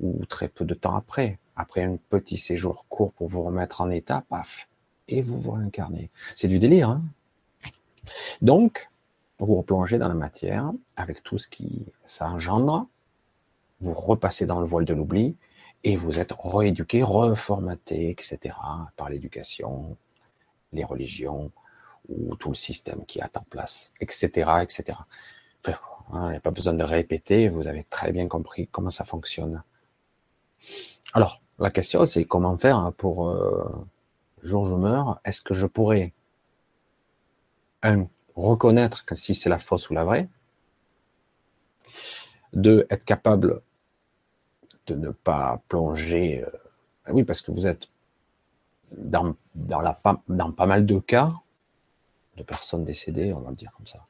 ou 0.00 0.24
très 0.26 0.48
peu 0.48 0.64
de 0.64 0.74
temps 0.74 0.94
après, 0.94 1.38
après 1.56 1.84
un 1.84 1.96
petit 1.96 2.36
séjour 2.36 2.86
court 2.88 3.12
pour 3.12 3.28
vous 3.28 3.42
remettre 3.42 3.80
en 3.80 3.90
état, 3.90 4.24
paf, 4.28 4.68
et 5.08 5.22
vous 5.22 5.40
vous 5.40 5.52
réincarnez. 5.52 6.10
C'est 6.36 6.48
du 6.48 6.58
délire, 6.58 6.90
hein. 6.90 7.02
Donc, 8.42 8.90
vous 9.38 9.54
replongez 9.54 9.98
dans 9.98 10.08
la 10.08 10.14
matière 10.14 10.72
avec 10.96 11.22
tout 11.22 11.38
ce 11.38 11.48
qui 11.48 11.86
ça 12.04 12.28
engendre, 12.28 12.86
vous 13.80 13.94
repassez 13.94 14.44
dans 14.44 14.60
le 14.60 14.66
voile 14.66 14.84
de 14.84 14.92
l'oubli 14.92 15.36
et 15.84 15.96
vous 15.96 16.18
êtes 16.20 16.34
rééduqué, 16.38 17.02
reformaté, 17.02 18.10
etc. 18.10 18.54
par 18.96 19.08
l'éducation, 19.08 19.96
les 20.72 20.84
religions 20.84 21.50
ou 22.08 22.34
tout 22.36 22.50
le 22.50 22.54
système 22.54 23.04
qui 23.06 23.18
est 23.18 23.36
en 23.36 23.44
place, 23.48 23.92
etc., 24.00 24.50
etc. 24.62 24.98
Il 26.12 26.30
n'y 26.30 26.36
a 26.36 26.40
pas 26.40 26.50
besoin 26.50 26.74
de 26.74 26.82
répéter, 26.82 27.48
vous 27.48 27.68
avez 27.68 27.84
très 27.84 28.10
bien 28.10 28.26
compris 28.26 28.66
comment 28.66 28.90
ça 28.90 29.04
fonctionne. 29.04 29.62
Alors, 31.12 31.40
la 31.60 31.70
question, 31.70 32.04
c'est 32.06 32.24
comment 32.24 32.58
faire 32.58 32.92
pour 32.96 33.28
euh, 33.28 33.86
jour 34.42 34.64
je 34.64 34.74
meurs, 34.74 35.20
est-ce 35.24 35.40
que 35.40 35.54
je 35.54 35.66
pourrais 35.66 36.12
un, 37.82 38.06
reconnaître 38.36 39.04
que 39.04 39.14
si 39.14 39.34
c'est 39.34 39.48
la 39.48 39.58
fausse 39.58 39.90
ou 39.90 39.94
la 39.94 40.04
vraie. 40.04 40.28
Deux, 42.52 42.86
être 42.90 43.04
capable 43.04 43.62
de 44.90 44.96
ne 44.96 45.10
pas 45.10 45.60
plonger. 45.68 46.44
Euh, 46.44 47.12
oui, 47.12 47.24
parce 47.24 47.42
que 47.42 47.50
vous 47.52 47.66
êtes 47.66 47.88
dans, 48.96 49.34
dans, 49.54 49.82
dans 50.28 50.52
pas 50.52 50.66
mal 50.66 50.86
de 50.86 50.98
cas 50.98 51.32
de 52.36 52.42
personnes 52.42 52.84
décédées, 52.84 53.32
on 53.32 53.40
va 53.40 53.50
le 53.50 53.56
dire 53.56 53.72
comme 53.76 53.86
ça. 53.86 54.06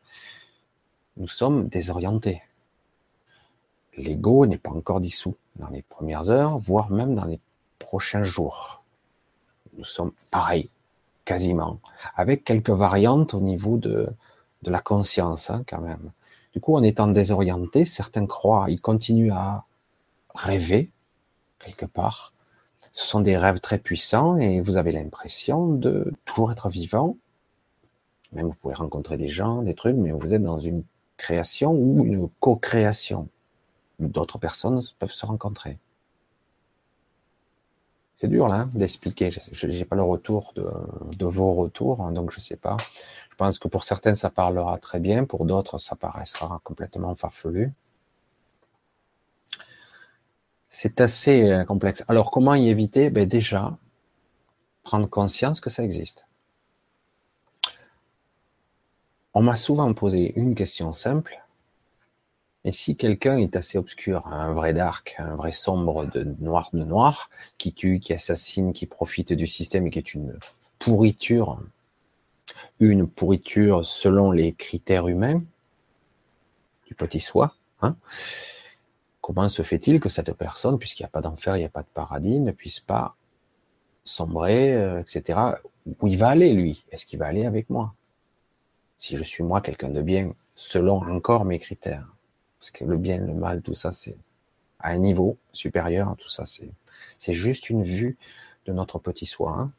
Nous 1.16 1.28
sommes 1.28 1.68
désorientés. 1.68 2.42
L'ego 3.96 4.46
n'est 4.46 4.58
pas 4.58 4.70
encore 4.70 5.00
dissous 5.00 5.37
dans 5.56 5.68
les 5.68 5.82
premières 5.82 6.30
heures, 6.30 6.58
voire 6.58 6.90
même 6.90 7.14
dans 7.14 7.25
les 7.25 7.40
prochains 7.78 8.22
jours. 8.22 8.82
Nous 9.76 9.84
sommes 9.84 10.12
pareils 10.30 10.70
quasiment, 11.25 11.80
avec 12.16 12.44
quelques 12.44 12.70
variantes 12.70 13.34
au 13.34 13.40
niveau 13.40 13.76
de, 13.76 14.08
de 14.62 14.70
la 14.70 14.80
conscience, 14.80 15.50
hein, 15.50 15.64
quand 15.68 15.80
même. 15.80 16.12
Du 16.52 16.60
coup, 16.60 16.75
en 16.75 16.82
étant 16.82 17.06
désorienté, 17.06 17.84
certains 17.84 18.26
croient, 18.26 18.66
ils 18.68 18.80
continuent 18.80 19.32
à 19.32 19.64
rêver, 20.34 20.90
quelque 21.58 21.87
part. 21.87 22.32
Ce 22.92 23.06
sont 23.06 23.20
des 23.20 23.37
rêves 23.37 23.60
très 23.60 23.78
puissants 23.78 24.37
et 24.37 24.60
vous 24.60 24.76
avez 24.76 24.92
l'impression 24.92 25.68
de 25.68 26.12
toujours 26.25 26.50
être 26.50 26.68
vivant. 26.68 27.16
Même 28.32 28.46
vous 28.46 28.54
pouvez 28.54 28.75
rencontrer 28.75 29.16
des 29.16 29.28
gens, 29.28 29.62
des 29.62 29.75
trucs, 29.75 29.96
mais 29.96 30.10
vous 30.12 30.34
êtes 30.34 30.42
dans 30.42 30.58
une 30.58 30.82
création 31.16 31.72
ou 31.72 32.04
une 32.04 32.28
co-création. 32.40 33.28
D'autres 33.99 34.38
personnes 34.38 34.80
peuvent 34.99 35.12
se 35.12 35.26
rencontrer. 35.26 35.78
C'est 38.16 38.28
dur 38.28 38.49
là 38.49 38.68
d'expliquer. 38.75 39.30
Je 39.30 39.66
n'ai 39.66 39.84
pas 39.84 39.96
le 39.96 40.02
retour 40.02 40.52
de, 40.54 41.25
vos 41.25 41.54
retours, 41.54 42.02
hein, 42.02 42.12
donc 42.12 42.32
je 42.32 42.40
sais 42.40 42.56
pas. 42.56 42.76
Je 43.30 43.37
pense 43.37 43.58
que 43.58 43.68
pour 43.68 43.84
certains 43.84 44.14
ça 44.14 44.30
parlera 44.30 44.78
très 44.78 45.00
bien, 45.00 45.25
pour 45.25 45.44
d'autres 45.46 45.78
ça 45.78 45.96
paraîtra 45.96 46.60
complètement 46.64 47.14
farfelu. 47.14 47.72
C'est 50.82 51.02
assez 51.02 51.50
euh, 51.50 51.64
complexe. 51.64 52.02
Alors 52.08 52.30
comment 52.30 52.54
y 52.54 52.70
éviter? 52.70 53.10
Ben 53.10 53.28
Déjà, 53.28 53.76
prendre 54.82 55.06
conscience 55.06 55.60
que 55.60 55.68
ça 55.68 55.84
existe. 55.84 56.25
On 59.34 59.42
m'a 59.42 59.56
souvent 59.56 59.92
posé 59.92 60.32
une 60.37 60.54
question 60.54 60.94
simple. 60.94 61.44
Et 62.64 62.72
si 62.72 62.96
quelqu'un 62.96 63.37
est 63.37 63.56
assez 63.56 63.76
obscur, 63.76 64.26
un 64.28 64.54
vrai 64.54 64.72
dark, 64.72 65.16
un 65.18 65.37
vrai 65.37 65.52
sombre 65.52 66.06
de 66.06 66.34
noir 66.40 66.70
de 66.72 66.82
noir, 66.82 67.28
qui 67.58 67.75
tue, 67.75 68.00
qui 68.00 68.14
assassine, 68.14 68.72
qui 68.72 68.87
profite 68.87 69.34
du 69.34 69.46
système 69.46 69.87
et 69.87 69.90
qui 69.90 69.99
est 69.99 70.14
une 70.14 70.38
pourriture, 70.78 71.60
une 72.78 73.06
pourriture 73.06 73.84
selon 73.84 74.32
les 74.32 74.54
critères 74.54 75.08
humains, 75.08 75.42
du 76.87 76.94
petit 76.94 77.20
soi. 77.20 77.54
Hein. 77.82 77.96
Comment 79.32 79.49
se 79.49 79.62
fait-il 79.62 80.00
que 80.00 80.08
cette 80.08 80.32
personne, 80.32 80.76
puisqu'il 80.76 81.04
n'y 81.04 81.06
a 81.06 81.10
pas 81.10 81.20
d'enfer, 81.20 81.54
il 81.56 81.60
n'y 81.60 81.64
a 81.64 81.68
pas 81.68 81.82
de 81.82 81.88
paradis, 81.94 82.40
ne 82.40 82.50
puisse 82.50 82.80
pas 82.80 83.14
sombrer, 84.02 84.75
euh, 84.75 84.99
etc. 84.99 85.38
Où 86.00 86.08
il 86.08 86.18
va 86.18 86.30
aller, 86.30 86.52
lui? 86.52 86.84
Est-ce 86.90 87.06
qu'il 87.06 87.20
va 87.20 87.26
aller 87.26 87.46
avec 87.46 87.70
moi? 87.70 87.94
Si 88.99 89.16
je 89.16 89.22
suis 89.22 89.44
moi 89.44 89.60
quelqu'un 89.60 89.90
de 89.90 90.02
bien, 90.02 90.34
selon 90.56 90.96
encore 91.08 91.44
mes 91.44 91.60
critères. 91.60 92.12
Parce 92.58 92.72
que 92.72 92.84
le 92.84 92.96
bien, 92.96 93.18
le 93.18 93.32
mal, 93.32 93.62
tout 93.62 93.76
ça, 93.76 93.92
c'est 93.92 94.16
à 94.80 94.88
un 94.88 94.99
niveau 94.99 95.37
supérieur, 95.52 96.16
tout 96.18 96.28
ça, 96.28 96.44
c'est, 96.44 96.72
c'est 97.20 97.34
juste 97.34 97.70
une 97.70 97.84
vue 97.84 98.18
de 98.66 98.72
notre 98.72 98.99
petit 98.99 99.26
soi, 99.26 99.54
hein. 99.56 99.70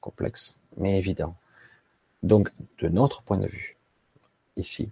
complexe, 0.00 0.58
mais 0.76 0.98
évident. 0.98 1.36
Donc, 2.24 2.50
de 2.80 2.88
notre 2.88 3.22
point 3.22 3.38
de 3.38 3.46
vue, 3.46 3.76
ici. 4.56 4.90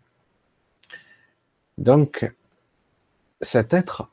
Donc, 1.76 2.32
cet 3.40 3.72
être, 3.74 4.08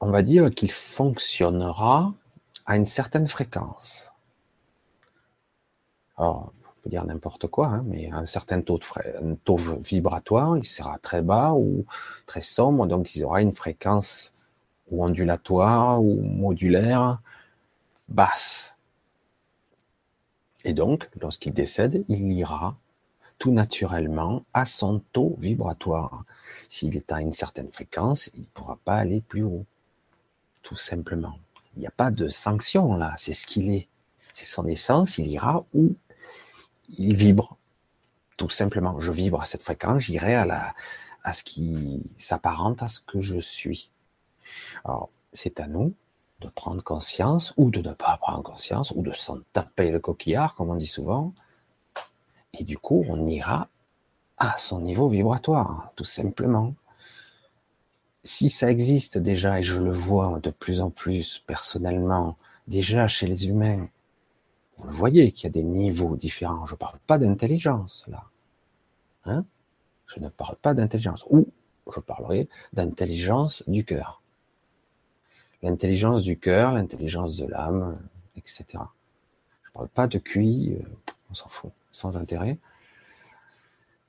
on 0.00 0.10
va 0.10 0.22
dire 0.22 0.50
qu'il 0.50 0.70
fonctionnera 0.70 2.12
à 2.66 2.76
une 2.76 2.86
certaine 2.86 3.28
fréquence. 3.28 4.12
Alors, 6.16 6.52
on 6.64 6.82
peut 6.82 6.90
dire 6.90 7.04
n'importe 7.04 7.46
quoi, 7.46 7.68
hein, 7.68 7.84
mais 7.86 8.10
un 8.10 8.26
certain 8.26 8.60
taux, 8.60 8.78
de 8.78 9.32
un 9.32 9.34
taux 9.36 9.56
vibratoire, 9.56 10.56
il 10.56 10.64
sera 10.64 10.98
très 10.98 11.22
bas 11.22 11.52
ou 11.52 11.86
très 12.26 12.42
sombre, 12.42 12.86
donc 12.86 13.14
il 13.14 13.24
aura 13.24 13.40
une 13.42 13.54
fréquence 13.54 14.34
ou 14.90 15.04
ondulatoire 15.04 16.02
ou 16.02 16.20
modulaire 16.20 17.20
basse. 18.08 18.76
Et 20.64 20.74
donc, 20.74 21.08
lorsqu'il 21.20 21.52
décède, 21.52 22.04
il 22.08 22.32
ira 22.32 22.76
tout 23.42 23.50
naturellement 23.50 24.44
à 24.54 24.64
son 24.64 25.00
taux 25.12 25.34
vibratoire. 25.40 26.24
S'il 26.68 26.96
est 26.96 27.10
à 27.10 27.20
une 27.20 27.32
certaine 27.32 27.72
fréquence, 27.72 28.30
il 28.34 28.42
ne 28.42 28.46
pourra 28.54 28.78
pas 28.84 28.94
aller 28.94 29.20
plus 29.20 29.42
haut. 29.42 29.66
Tout 30.62 30.76
simplement. 30.76 31.36
Il 31.74 31.80
n'y 31.80 31.88
a 31.88 31.90
pas 31.90 32.12
de 32.12 32.28
sanction 32.28 32.94
là, 32.94 33.16
c'est 33.18 33.32
ce 33.32 33.48
qu'il 33.48 33.74
est. 33.74 33.88
C'est 34.32 34.44
son 34.44 34.64
essence, 34.68 35.18
il 35.18 35.26
ira 35.26 35.64
où 35.74 35.96
il 36.96 37.16
vibre. 37.16 37.56
Tout 38.36 38.48
simplement. 38.48 39.00
Je 39.00 39.10
vibre 39.10 39.40
à 39.40 39.44
cette 39.44 39.62
fréquence, 39.62 40.04
j'irai 40.04 40.36
à, 40.36 40.44
la, 40.44 40.72
à 41.24 41.32
ce 41.32 41.42
qui 41.42 42.00
s'apparente 42.18 42.80
à 42.84 42.86
ce 42.86 43.00
que 43.00 43.22
je 43.22 43.40
suis. 43.40 43.90
Alors, 44.84 45.10
c'est 45.32 45.58
à 45.58 45.66
nous 45.66 45.94
de 46.40 46.48
prendre 46.48 46.84
conscience 46.84 47.54
ou 47.56 47.72
de 47.72 47.80
ne 47.80 47.92
pas 47.92 48.16
prendre 48.18 48.44
conscience 48.44 48.92
ou 48.92 49.02
de 49.02 49.12
s'en 49.12 49.40
taper 49.52 49.90
le 49.90 49.98
coquillard, 49.98 50.54
comme 50.54 50.70
on 50.70 50.76
dit 50.76 50.86
souvent. 50.86 51.34
Et 52.58 52.64
du 52.64 52.78
coup, 52.78 53.04
on 53.08 53.26
ira 53.26 53.68
à 54.36 54.58
son 54.58 54.80
niveau 54.80 55.08
vibratoire, 55.08 55.92
tout 55.96 56.04
simplement. 56.04 56.74
Si 58.24 58.50
ça 58.50 58.70
existe 58.70 59.18
déjà, 59.18 59.60
et 59.60 59.62
je 59.62 59.80
le 59.80 59.92
vois 59.92 60.38
de 60.40 60.50
plus 60.50 60.80
en 60.80 60.90
plus 60.90 61.42
personnellement, 61.46 62.36
déjà 62.68 63.08
chez 63.08 63.26
les 63.26 63.48
humains, 63.48 63.88
vous 64.78 64.96
voyez 64.96 65.32
qu'il 65.32 65.44
y 65.44 65.46
a 65.46 65.50
des 65.50 65.62
niveaux 65.62 66.16
différents. 66.16 66.66
Je 66.66 66.74
ne 66.74 66.78
parle 66.78 66.98
pas 67.06 67.18
d'intelligence, 67.18 68.06
là. 68.08 68.24
Hein? 69.24 69.44
Je 70.06 70.20
ne 70.20 70.28
parle 70.28 70.56
pas 70.56 70.74
d'intelligence. 70.74 71.24
Ou 71.30 71.48
je 71.92 72.00
parlerai 72.00 72.48
d'intelligence 72.72 73.62
du 73.66 73.84
cœur. 73.84 74.22
L'intelligence 75.62 76.22
du 76.22 76.38
cœur, 76.38 76.72
l'intelligence 76.72 77.36
de 77.36 77.46
l'âme, 77.46 78.00
etc. 78.36 78.64
Je 78.70 79.68
ne 79.68 79.72
parle 79.74 79.88
pas 79.88 80.06
de 80.08 80.18
QI, 80.18 80.74
euh, 80.74 80.84
on 81.30 81.34
s'en 81.34 81.48
fout, 81.48 81.72
sans 81.92 82.18
intérêt. 82.18 82.58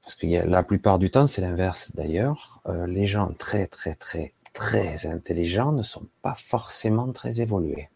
Parce 0.01 0.15
que 0.15 0.27
la 0.27 0.63
plupart 0.63 0.99
du 0.99 1.11
temps, 1.11 1.27
c'est 1.27 1.41
l'inverse 1.41 1.91
d'ailleurs. 1.93 2.61
Euh, 2.67 2.87
les 2.87 3.05
gens 3.05 3.33
très, 3.37 3.67
très, 3.67 3.95
très, 3.95 4.33
très 4.53 5.05
intelligents 5.05 5.71
ne 5.71 5.83
sont 5.83 6.07
pas 6.21 6.35
forcément 6.35 7.11
très 7.11 7.41
évolués. 7.41 7.89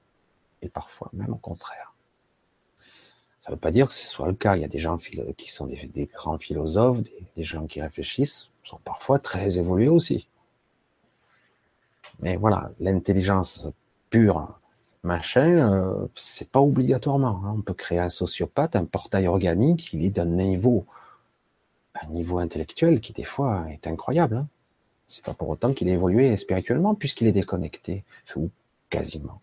Et 0.62 0.70
parfois 0.70 1.10
même 1.14 1.34
au 1.34 1.38
contraire. 1.38 1.94
Ça 3.42 3.52
ne 3.52 3.56
veut 3.56 3.60
pas 3.60 3.72
dire 3.72 3.88
que 3.88 3.94
ce 3.94 4.06
soit 4.06 4.28
le 4.28 4.34
cas. 4.34 4.56
Il 4.56 4.62
y 4.62 4.66
a 4.66 4.70
des 4.70 4.80
gens 4.80 4.98
qui 5.38 5.50
sont 5.50 5.68
des, 5.68 6.10
grands 6.14 6.38
philosophes, 6.38 7.00
des, 7.38 7.44
gens 7.44 7.66
qui 7.66 7.82
réfléchissent, 7.82 8.50
sont 8.64 8.80
parfois 8.84 9.20
très 9.20 9.58
évolués 9.58 9.88
aussi. 9.88 10.28
Mais 12.20 12.36
voilà, 12.36 12.72
l'intelligence 12.80 13.68
pure, 14.10 14.60
machin, 15.04 15.74
euh, 15.74 16.08
c'est 16.16 16.50
pas 16.52 16.62
obligatoirement. 16.62 17.42
Hein. 17.46 17.56
On 17.58 17.62
peut 17.62 17.74
créer 17.74 18.00
un 18.00 18.10
sociopathe, 18.10 18.76
un 18.76 18.86
portail 18.86 19.28
organique, 19.28 19.94
il 19.94 20.06
est 20.06 20.10
d'un 20.10 20.26
niveau, 20.26 20.86
un 21.96 22.08
niveau 22.08 22.40
intellectuel 22.40 23.02
qui 23.02 23.14
des 23.14 23.24
fois 23.24 23.66
est 23.70 23.88
incroyable. 23.88 24.38
Hein. 24.38 24.48
C'est 25.08 25.24
pas 25.24 25.34
pour 25.34 25.50
autant 25.50 25.74
qu'il 25.74 25.88
est 25.88 25.94
évolué 25.94 26.36
spirituellement, 26.38 26.96
puisqu'il 26.96 27.28
est 27.28 27.32
déconnecté, 27.32 28.04
ou 28.36 28.50
quasiment. 28.90 29.42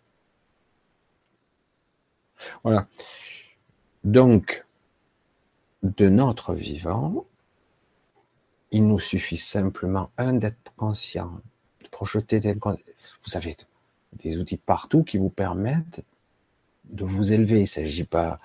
Voilà. 2.63 2.87
Donc, 4.05 4.67
de 5.83 6.09
notre 6.09 6.55
vivant, 6.55 7.25
il 8.71 8.87
nous 8.87 9.01
suffit 9.01 9.39
simplement, 9.39 10.11
un, 10.19 10.35
d'être 10.35 10.73
conscient, 10.77 11.41
de 11.83 11.89
projeter. 11.89 12.41
Vous 12.41 13.37
avez 13.37 13.57
des 14.19 14.39
outils 14.39 14.57
de 14.57 14.63
partout 14.63 15.03
qui 15.05 15.19
vous 15.19 15.31
permettent 15.31 16.03
de 16.85 17.05
vous 17.05 17.33
élever. 17.33 17.57
Il 17.57 17.63
ne 17.63 17.67
s'agit 17.67 18.05
pas 18.05 18.39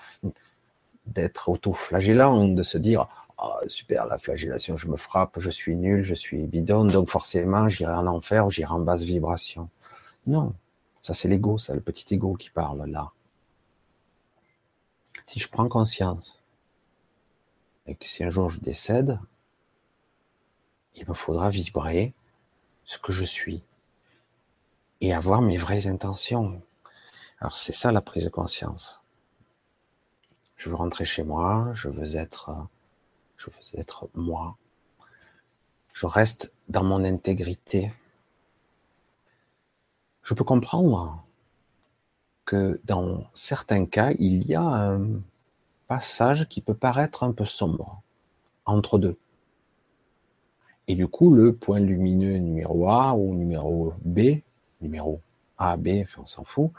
d'être 1.06 1.48
auto-flagellant, 1.48 2.48
de 2.48 2.62
se 2.62 2.78
dire 2.78 3.08
oh, 3.42 3.52
super, 3.68 4.06
la 4.06 4.18
flagellation, 4.18 4.76
je 4.76 4.88
me 4.88 4.96
frappe, 4.96 5.38
je 5.40 5.50
suis 5.50 5.76
nul, 5.76 6.02
je 6.02 6.14
suis 6.14 6.46
bidon, 6.46 6.84
donc 6.84 7.10
forcément 7.10 7.68
j'irai 7.68 7.92
en 7.92 8.06
enfer 8.06 8.50
j'irai 8.50 8.72
en 8.72 8.80
basse 8.80 9.02
vibration. 9.02 9.68
Non, 10.26 10.54
ça 11.02 11.14
c'est 11.14 11.28
l'ego, 11.28 11.58
c'est 11.58 11.74
le 11.74 11.80
petit 11.80 12.14
ego 12.14 12.34
qui 12.34 12.50
parle 12.50 12.88
là 12.88 13.12
si 15.30 15.38
je 15.38 15.48
prends 15.48 15.68
conscience 15.68 16.42
et 17.86 17.94
que 17.94 18.04
si 18.04 18.24
un 18.24 18.30
jour 18.30 18.48
je 18.48 18.58
décède, 18.58 19.20
il 20.96 21.08
me 21.08 21.14
faudra 21.14 21.50
vibrer 21.50 22.14
ce 22.84 22.98
que 22.98 23.12
je 23.12 23.24
suis 23.24 23.62
et 25.00 25.14
avoir 25.14 25.42
mes 25.42 25.56
vraies 25.56 25.86
intentions. 25.86 26.62
Alors 27.40 27.56
c'est 27.56 27.72
ça 27.72 27.92
la 27.92 28.00
prise 28.00 28.24
de 28.24 28.30
conscience. 28.30 29.00
Je 30.56 30.68
veux 30.68 30.74
rentrer 30.74 31.06
chez 31.06 31.22
moi, 31.22 31.70
je 31.72 31.88
veux 31.88 32.16
être, 32.16 32.50
je 33.36 33.46
veux 33.46 33.80
être 33.80 34.08
moi. 34.14 34.56
Je 35.94 36.06
reste 36.06 36.54
dans 36.68 36.84
mon 36.84 37.02
intégrité. 37.04 37.92
Je 40.22 40.34
peux 40.34 40.44
comprendre 40.44 41.24
que 42.44 42.80
dans 42.84 43.24
certains 43.32 43.86
cas, 43.86 44.12
il 44.18 44.46
y 44.46 44.54
a 44.54 44.62
un 44.62 45.22
passage 45.88 46.48
qui 46.48 46.60
peut 46.60 46.74
paraître 46.74 47.22
un 47.22 47.32
peu 47.32 47.46
sombre 47.46 48.02
entre 48.66 48.98
deux. 48.98 49.18
Et 50.88 50.94
du 50.94 51.08
coup, 51.08 51.32
le 51.32 51.54
point 51.54 51.80
lumineux 51.80 52.36
numéro 52.38 52.88
A 52.88 53.14
ou 53.14 53.34
numéro 53.34 53.94
B, 54.04 54.42
numéro 54.80 55.20
A, 55.58 55.76
B, 55.76 56.04
on 56.18 56.26
s'en 56.26 56.44
fout, 56.44 56.70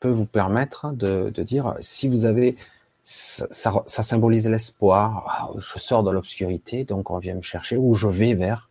peut 0.00 0.10
vous 0.10 0.26
permettre 0.26 0.92
de, 0.92 1.30
dire, 1.42 1.76
si 1.80 2.08
vous 2.08 2.24
avez, 2.24 2.56
ça, 3.02 3.46
ça 3.86 4.02
symbolise 4.02 4.48
l'espoir, 4.48 5.24
ah, 5.28 5.50
je 5.58 5.78
sors 5.78 6.02
de 6.02 6.10
l'obscurité, 6.10 6.84
donc 6.84 7.10
on 7.10 7.18
vient 7.18 7.34
me 7.34 7.42
chercher, 7.42 7.76
ou 7.76 7.94
je 7.94 8.06
vais 8.06 8.34
vers, 8.34 8.70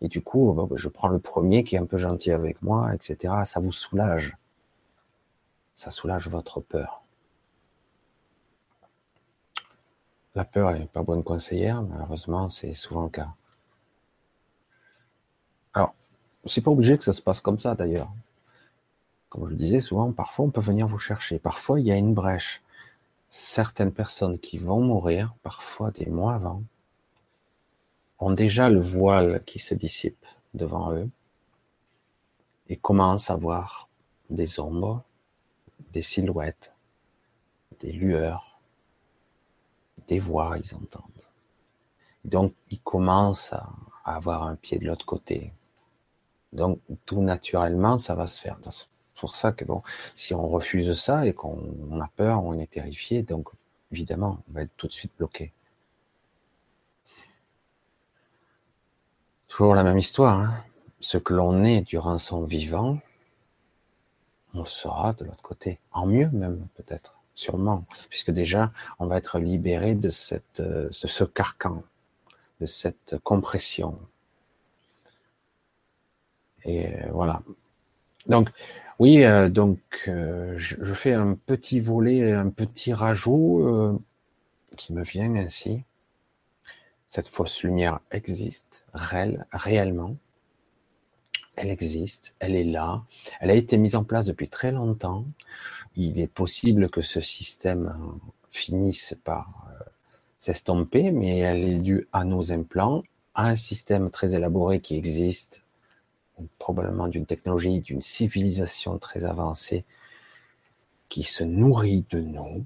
et 0.00 0.08
du 0.08 0.22
coup, 0.22 0.52
bah, 0.52 0.66
je 0.76 0.88
prends 0.88 1.08
le 1.08 1.18
premier 1.18 1.64
qui 1.64 1.76
est 1.76 1.78
un 1.78 1.86
peu 1.86 1.98
gentil 1.98 2.30
avec 2.30 2.62
moi, 2.62 2.94
etc. 2.94 3.34
Ça 3.44 3.60
vous 3.60 3.72
soulage. 3.72 4.36
Ça 5.76 5.90
soulage 5.90 6.28
votre 6.28 6.60
peur. 6.60 7.02
La 10.34 10.44
peur 10.44 10.72
n'est 10.72 10.86
pas 10.86 11.02
bonne 11.02 11.24
conseillère, 11.24 11.82
malheureusement, 11.82 12.48
c'est 12.48 12.74
souvent 12.74 13.04
le 13.04 13.10
cas. 13.10 13.28
Alors, 15.74 15.94
c'est 16.48 16.60
pas 16.60 16.70
obligé 16.70 16.98
que 16.98 17.04
ça 17.04 17.12
se 17.12 17.22
passe 17.22 17.40
comme 17.40 17.58
ça 17.58 17.74
d'ailleurs. 17.74 18.10
Comme 19.28 19.44
je 19.46 19.50
le 19.50 19.56
disais 19.56 19.80
souvent, 19.80 20.12
parfois 20.12 20.46
on 20.46 20.50
peut 20.50 20.60
venir 20.60 20.86
vous 20.86 20.98
chercher. 20.98 21.38
Parfois 21.38 21.80
il 21.80 21.86
y 21.86 21.92
a 21.92 21.96
une 21.96 22.14
brèche. 22.14 22.62
Certaines 23.28 23.92
personnes 23.92 24.38
qui 24.38 24.58
vont 24.58 24.80
mourir, 24.80 25.34
parfois 25.42 25.90
des 25.90 26.06
mois 26.06 26.34
avant, 26.34 26.62
ont 28.18 28.32
déjà 28.32 28.68
le 28.70 28.80
voile 28.80 29.42
qui 29.44 29.58
se 29.58 29.74
dissipe 29.74 30.24
devant 30.54 30.92
eux 30.92 31.08
et 32.68 32.76
commencent 32.76 33.30
à 33.30 33.36
voir 33.36 33.88
des 34.30 34.60
ombres, 34.60 35.02
des 35.92 36.02
silhouettes, 36.02 36.72
des 37.80 37.92
lueurs, 37.92 38.58
des 40.08 40.18
voix, 40.18 40.56
ils 40.58 40.74
entendent. 40.74 41.02
donc, 42.24 42.54
ils 42.70 42.80
commencent 42.80 43.52
à, 43.52 43.68
avoir 44.04 44.42
un 44.44 44.56
pied 44.56 44.78
de 44.78 44.86
l'autre 44.86 45.04
côté. 45.04 45.52
Donc, 46.52 46.80
tout 47.06 47.20
naturellement, 47.20 47.98
ça 47.98 48.14
va 48.14 48.26
se 48.26 48.40
faire. 48.40 48.58
C'est 48.62 48.86
pour 49.20 49.36
ça 49.36 49.52
que, 49.52 49.64
bon, 49.64 49.82
si 50.14 50.34
on 50.34 50.48
refuse 50.48 50.92
ça 50.98 51.26
et 51.26 51.32
qu'on 51.34 52.00
a 52.00 52.08
peur, 52.16 52.44
on 52.44 52.58
est 52.58 52.70
terrifié, 52.70 53.22
donc, 53.22 53.48
évidemment, 53.92 54.38
on 54.48 54.52
va 54.52 54.62
être 54.62 54.76
tout 54.76 54.86
de 54.86 54.92
suite 54.92 55.12
bloqué. 55.18 55.52
Toujours 59.48 59.74
la 59.74 59.82
même 59.82 59.98
histoire. 59.98 60.38
Hein. 60.38 60.64
Ce 61.00 61.18
que 61.18 61.34
l'on 61.34 61.64
est 61.64 61.82
durant 61.82 62.18
son 62.18 62.44
vivant, 62.44 62.98
on 64.54 64.64
sera 64.64 65.12
de 65.12 65.24
l'autre 65.24 65.42
côté. 65.42 65.78
En 65.92 66.06
mieux 66.06 66.28
même, 66.30 66.66
peut-être. 66.74 67.14
Sûrement. 67.34 67.84
Puisque 68.08 68.32
déjà, 68.32 68.72
on 68.98 69.06
va 69.06 69.16
être 69.18 69.38
libéré 69.38 69.94
de, 69.94 70.10
de 70.58 70.88
ce 70.90 71.24
carcan, 71.24 71.84
de 72.60 72.66
cette 72.66 73.16
compression. 73.22 73.98
Et 76.64 76.86
euh, 76.86 77.08
voilà. 77.12 77.42
Donc, 78.26 78.50
oui, 78.98 79.24
euh, 79.24 79.48
donc 79.48 79.78
euh, 80.08 80.54
je, 80.56 80.92
fais 80.94 81.12
un 81.12 81.34
petit 81.34 81.80
volet, 81.80 82.32
un 82.32 82.50
petit 82.50 82.92
rajout 82.92 84.00
qui 84.76 84.92
me 84.92 85.02
vient 85.02 85.34
ainsi. 85.36 85.82
Cette 87.08 87.28
fausse 87.28 87.62
lumière 87.62 88.00
existe, 88.10 88.84
réelle, 88.92 89.46
réellement. 89.52 90.16
Elle 91.56 91.70
existe, 91.70 92.34
elle 92.38 92.54
est 92.54 92.64
là, 92.64 93.02
elle 93.40 93.50
a 93.50 93.54
été 93.54 93.78
mise 93.78 93.96
en 93.96 94.04
place 94.04 94.26
depuis 94.26 94.48
très 94.48 94.70
longtemps. 94.70 95.24
Il 95.96 96.20
est 96.20 96.28
possible 96.28 96.88
que 96.88 97.02
ce 97.02 97.20
système 97.20 97.96
finisse 98.52 99.16
par 99.24 99.66
s'estomper, 100.38 101.10
mais 101.10 101.38
elle 101.38 101.64
est 101.64 101.78
due 101.78 102.06
à 102.12 102.24
nos 102.24 102.52
implants, 102.52 103.02
à 103.34 103.48
un 103.48 103.56
système 103.56 104.10
très 104.10 104.36
élaboré 104.36 104.80
qui 104.80 104.96
existe 104.96 105.64
probablement 106.58 107.08
d'une 107.08 107.26
technologie, 107.26 107.80
d'une 107.80 108.02
civilisation 108.02 108.98
très 108.98 109.24
avancée 109.24 109.84
qui 111.08 111.22
se 111.22 111.44
nourrit 111.44 112.04
de 112.10 112.20
nous. 112.20 112.64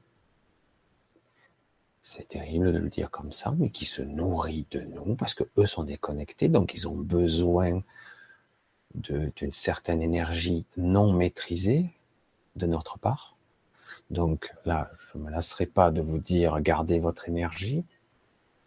C'est 2.03 2.29
terrible 2.29 2.73
de 2.73 2.79
le 2.79 2.89
dire 2.89 3.11
comme 3.11 3.33
ça, 3.33 3.55
mais 3.57 3.71
qui 3.71 3.85
se 3.85 4.03
nourrit 4.03 4.67
de 4.71 4.81
nous 4.81 5.15
parce 5.15 5.35
que 5.35 5.45
eux 5.57 5.67
sont 5.67 5.85
déconnectés, 5.85 6.49
donc 6.49 6.75
ils 6.75 6.89
ont 6.89 6.97
besoin 6.97 7.83
d'une 8.95 9.53
certaine 9.53 10.03
énergie 10.03 10.67
non 10.77 11.13
maîtrisée 11.13 11.91
de 12.57 12.67
notre 12.67 12.99
part. 12.99 13.37
Donc 14.11 14.53
là, 14.65 14.91
je 14.99 15.19
ne 15.19 15.25
me 15.25 15.31
lasserai 15.31 15.67
pas 15.67 15.91
de 15.91 16.03
vous 16.03 16.19
dire, 16.19 16.61
gardez 16.61 16.99
votre 16.99 17.29
énergie 17.29 17.85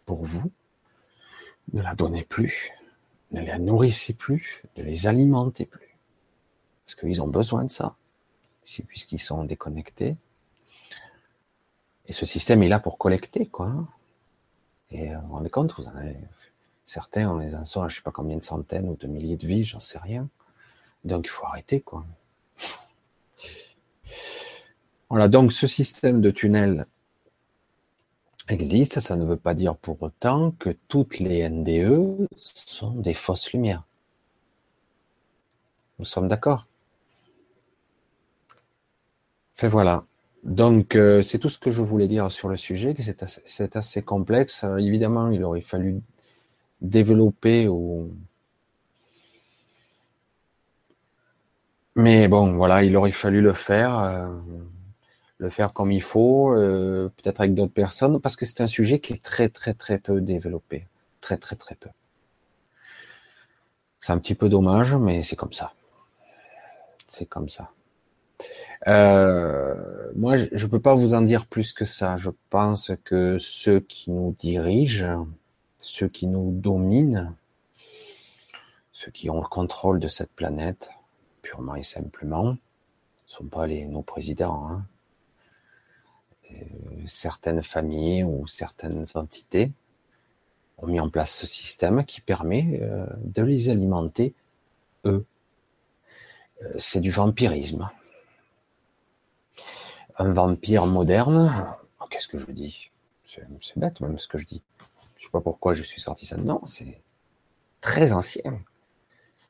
pour 0.04 0.24
vous, 0.24 0.50
ne 1.72 1.82
la 1.82 1.94
donnez 1.94 2.24
plus, 2.24 2.72
ne 3.32 3.40
les 3.40 3.58
nourrissez 3.58 4.14
plus, 4.14 4.62
ne 4.76 4.82
les 4.82 5.06
alimentez 5.06 5.66
plus. 5.66 5.96
Parce 6.84 6.94
qu'ils 6.94 7.20
ont 7.20 7.28
besoin 7.28 7.64
de 7.64 7.70
ça, 7.70 7.96
puisqu'ils 8.86 9.20
sont 9.20 9.44
déconnectés. 9.44 10.16
Et 12.06 12.12
ce 12.12 12.24
système 12.24 12.62
est 12.62 12.68
là 12.68 12.78
pour 12.78 12.98
collecter, 12.98 13.46
quoi. 13.46 13.72
Et 14.90 15.10
euh, 15.10 15.18
vous 15.18 15.26
vous 15.28 15.34
rendez 15.34 15.50
compte, 15.50 15.74
vous 15.76 15.88
en 15.88 15.96
avez, 15.96 16.16
certains, 16.84 17.28
on 17.28 17.38
les 17.38 17.54
en 17.54 17.64
je 17.64 17.96
sais 17.96 18.02
pas 18.02 18.12
combien 18.12 18.36
de 18.36 18.44
centaines 18.44 18.88
ou 18.88 18.96
de 18.96 19.06
milliers 19.08 19.36
de 19.36 19.46
vies, 19.46 19.64
j'en 19.64 19.80
sais 19.80 19.98
rien. 19.98 20.28
Donc 21.04 21.26
il 21.26 21.30
faut 21.30 21.46
arrêter, 21.46 21.80
quoi. 21.80 22.04
Voilà, 25.08 25.28
donc 25.28 25.52
ce 25.52 25.66
système 25.66 26.20
de 26.20 26.30
tunnel 26.30 26.86
existe, 28.48 29.00
ça 29.00 29.16
ne 29.16 29.24
veut 29.24 29.36
pas 29.36 29.54
dire 29.54 29.76
pour 29.76 30.02
autant 30.02 30.52
que 30.52 30.70
toutes 30.88 31.18
les 31.18 31.48
NDE 31.48 32.28
sont 32.36 32.92
des 32.92 33.14
fausses 33.14 33.52
lumières. 33.52 33.84
Nous 35.98 36.04
sommes 36.04 36.28
d'accord? 36.28 36.66
Fait 39.54 39.68
voilà. 39.68 40.04
Donc 40.44 40.96
euh, 40.96 41.22
c'est 41.22 41.38
tout 41.38 41.48
ce 41.48 41.58
que 41.58 41.70
je 41.70 41.82
voulais 41.82 42.08
dire 42.08 42.30
sur 42.30 42.48
le 42.48 42.56
sujet, 42.56 42.94
que 42.94 43.02
c'est 43.02 43.22
assez, 43.22 43.68
assez, 43.74 44.02
complexe. 44.02 44.64
évidemment, 44.78 45.30
il 45.30 45.42
aurait 45.44 45.60
fallu 45.60 46.00
développer 46.80 47.68
ou 47.68 48.12
mais 51.96 52.28
bon, 52.28 52.52
voilà, 52.52 52.82
il 52.84 52.94
aurait 52.96 53.10
fallu 53.10 53.40
le 53.40 53.54
faire. 53.54 53.98
Euh, 53.98 54.28
le 55.38 55.50
faire 55.50 55.72
comme 55.72 55.92
il 55.92 56.02
faut, 56.02 56.54
euh, 56.54 57.10
peut-être 57.16 57.40
avec 57.40 57.54
d'autres 57.54 57.72
personnes, 57.72 58.20
parce 58.20 58.36
que 58.36 58.46
c'est 58.46 58.62
un 58.62 58.66
sujet 58.66 59.00
qui 59.00 59.12
est 59.12 59.22
très 59.22 59.48
très 59.48 59.74
très 59.74 59.98
peu 59.98 60.20
développé, 60.20 60.86
très 61.20 61.36
très 61.36 61.56
très 61.56 61.74
peu. 61.74 61.90
C'est 64.00 64.12
un 64.12 64.18
petit 64.18 64.34
peu 64.34 64.48
dommage, 64.48 64.94
mais 64.94 65.22
c'est 65.22 65.36
comme 65.36 65.52
ça. 65.52 65.72
C'est 67.08 67.26
comme 67.26 67.48
ça. 67.48 67.70
Euh, 68.86 70.12
moi, 70.14 70.36
je 70.36 70.64
ne 70.64 70.70
peux 70.70 70.80
pas 70.80 70.94
vous 70.94 71.14
en 71.14 71.22
dire 71.22 71.46
plus 71.46 71.72
que 71.72 71.84
ça. 71.84 72.16
Je 72.16 72.30
pense 72.50 72.92
que 73.04 73.38
ceux 73.38 73.80
qui 73.80 74.10
nous 74.10 74.36
dirigent, 74.38 75.26
ceux 75.78 76.08
qui 76.08 76.26
nous 76.26 76.52
dominent, 76.52 77.34
ceux 78.92 79.10
qui 79.10 79.28
ont 79.28 79.40
le 79.40 79.48
contrôle 79.48 79.98
de 79.98 80.08
cette 80.08 80.32
planète, 80.32 80.90
purement 81.42 81.74
et 81.74 81.82
simplement, 81.82 82.52
ne 82.52 82.58
sont 83.26 83.46
pas 83.46 83.66
les, 83.66 83.86
nos 83.86 84.02
présidents. 84.02 84.68
Hein. 84.70 84.84
Euh, 86.52 86.54
certaines 87.06 87.62
familles 87.62 88.24
ou 88.24 88.46
certaines 88.46 89.04
entités 89.14 89.72
ont 90.78 90.86
mis 90.86 91.00
en 91.00 91.08
place 91.08 91.32
ce 91.32 91.46
système 91.46 92.04
qui 92.04 92.20
permet 92.20 92.80
euh, 92.82 93.06
de 93.24 93.42
les 93.42 93.70
alimenter, 93.70 94.34
eux. 95.04 95.24
Euh, 96.62 96.72
c'est 96.78 97.00
du 97.00 97.10
vampirisme. 97.10 97.90
Un 100.18 100.32
vampire 100.32 100.86
moderne, 100.86 101.74
oh, 102.00 102.04
qu'est-ce 102.10 102.28
que 102.28 102.38
je 102.38 102.46
dis? 102.46 102.90
C'est 103.24 103.76
bête 103.76 104.00
même 104.00 104.18
ce 104.18 104.28
que 104.28 104.38
je 104.38 104.46
dis. 104.46 104.62
Je 105.16 105.24
sais 105.24 105.30
pas 105.30 105.40
pourquoi 105.40 105.74
je 105.74 105.82
suis 105.82 106.00
sorti 106.00 106.24
ça. 106.26 106.36
Non, 106.36 106.64
c'est 106.66 107.00
très 107.80 108.12
ancien. 108.12 108.60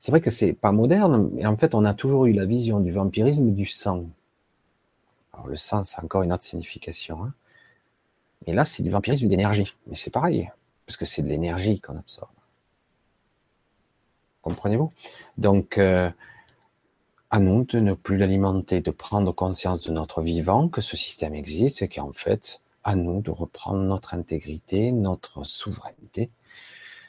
C'est 0.00 0.10
vrai 0.10 0.20
que 0.20 0.30
c'est 0.30 0.52
pas 0.52 0.72
moderne, 0.72 1.30
mais 1.34 1.46
en 1.46 1.56
fait, 1.56 1.74
on 1.74 1.84
a 1.84 1.94
toujours 1.94 2.26
eu 2.26 2.32
la 2.32 2.44
vision 2.44 2.80
du 2.80 2.92
vampirisme 2.92 3.52
du 3.52 3.66
sang. 3.66 4.06
Alors, 5.36 5.48
le 5.48 5.56
sang, 5.56 5.84
c'est 5.84 6.02
encore 6.02 6.22
une 6.22 6.32
autre 6.32 6.44
signification. 6.44 7.24
Hein. 7.24 7.34
Et 8.46 8.52
là, 8.52 8.64
c'est 8.64 8.82
du 8.82 8.90
vampirisme 8.90 9.28
d'énergie. 9.28 9.76
Mais 9.86 9.96
c'est 9.96 10.10
pareil, 10.10 10.50
parce 10.86 10.96
que 10.96 11.04
c'est 11.04 11.22
de 11.22 11.28
l'énergie 11.28 11.80
qu'on 11.80 11.96
absorbe. 11.96 12.30
Comprenez-vous? 14.42 14.92
Donc, 15.38 15.78
euh, 15.78 16.10
à 17.30 17.40
nous 17.40 17.64
de 17.64 17.80
ne 17.80 17.92
plus 17.92 18.16
l'alimenter, 18.16 18.80
de 18.80 18.90
prendre 18.90 19.32
conscience 19.32 19.82
de 19.82 19.92
notre 19.92 20.22
vivant, 20.22 20.68
que 20.68 20.80
ce 20.80 20.96
système 20.96 21.34
existe 21.34 21.82
et 21.82 21.88
qu'en 21.88 22.12
fait, 22.12 22.60
à 22.84 22.94
nous 22.94 23.20
de 23.20 23.30
reprendre 23.30 23.80
notre 23.80 24.14
intégrité, 24.14 24.92
notre 24.92 25.44
souveraineté, 25.44 26.30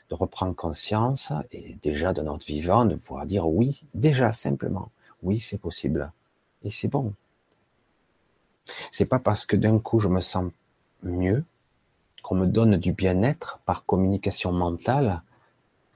de 0.10 0.16
reprendre 0.16 0.56
conscience 0.56 1.32
et 1.52 1.78
déjà 1.84 2.14
de 2.14 2.22
notre 2.22 2.46
vivant, 2.46 2.86
de 2.86 2.96
pouvoir 2.96 3.26
dire 3.26 3.48
oui, 3.48 3.84
déjà 3.94 4.32
simplement, 4.32 4.90
oui, 5.22 5.40
c'est 5.40 5.60
possible. 5.60 6.12
Et 6.64 6.72
c'est 6.72 6.88
bon, 6.88 7.14
c'est 8.92 9.06
pas 9.06 9.20
parce 9.20 9.46
que 9.46 9.56
d'un 9.56 9.80
coup 9.80 10.00
je 10.00 10.08
me 10.08 10.22
sens 10.22 10.52
mieux, 11.04 11.44
qu'on 12.24 12.36
me 12.36 12.48
donne 12.48 12.78
du 12.78 12.92
bien-être 12.92 13.60
par 13.66 13.86
communication 13.86 14.52
mentale, 14.52 15.22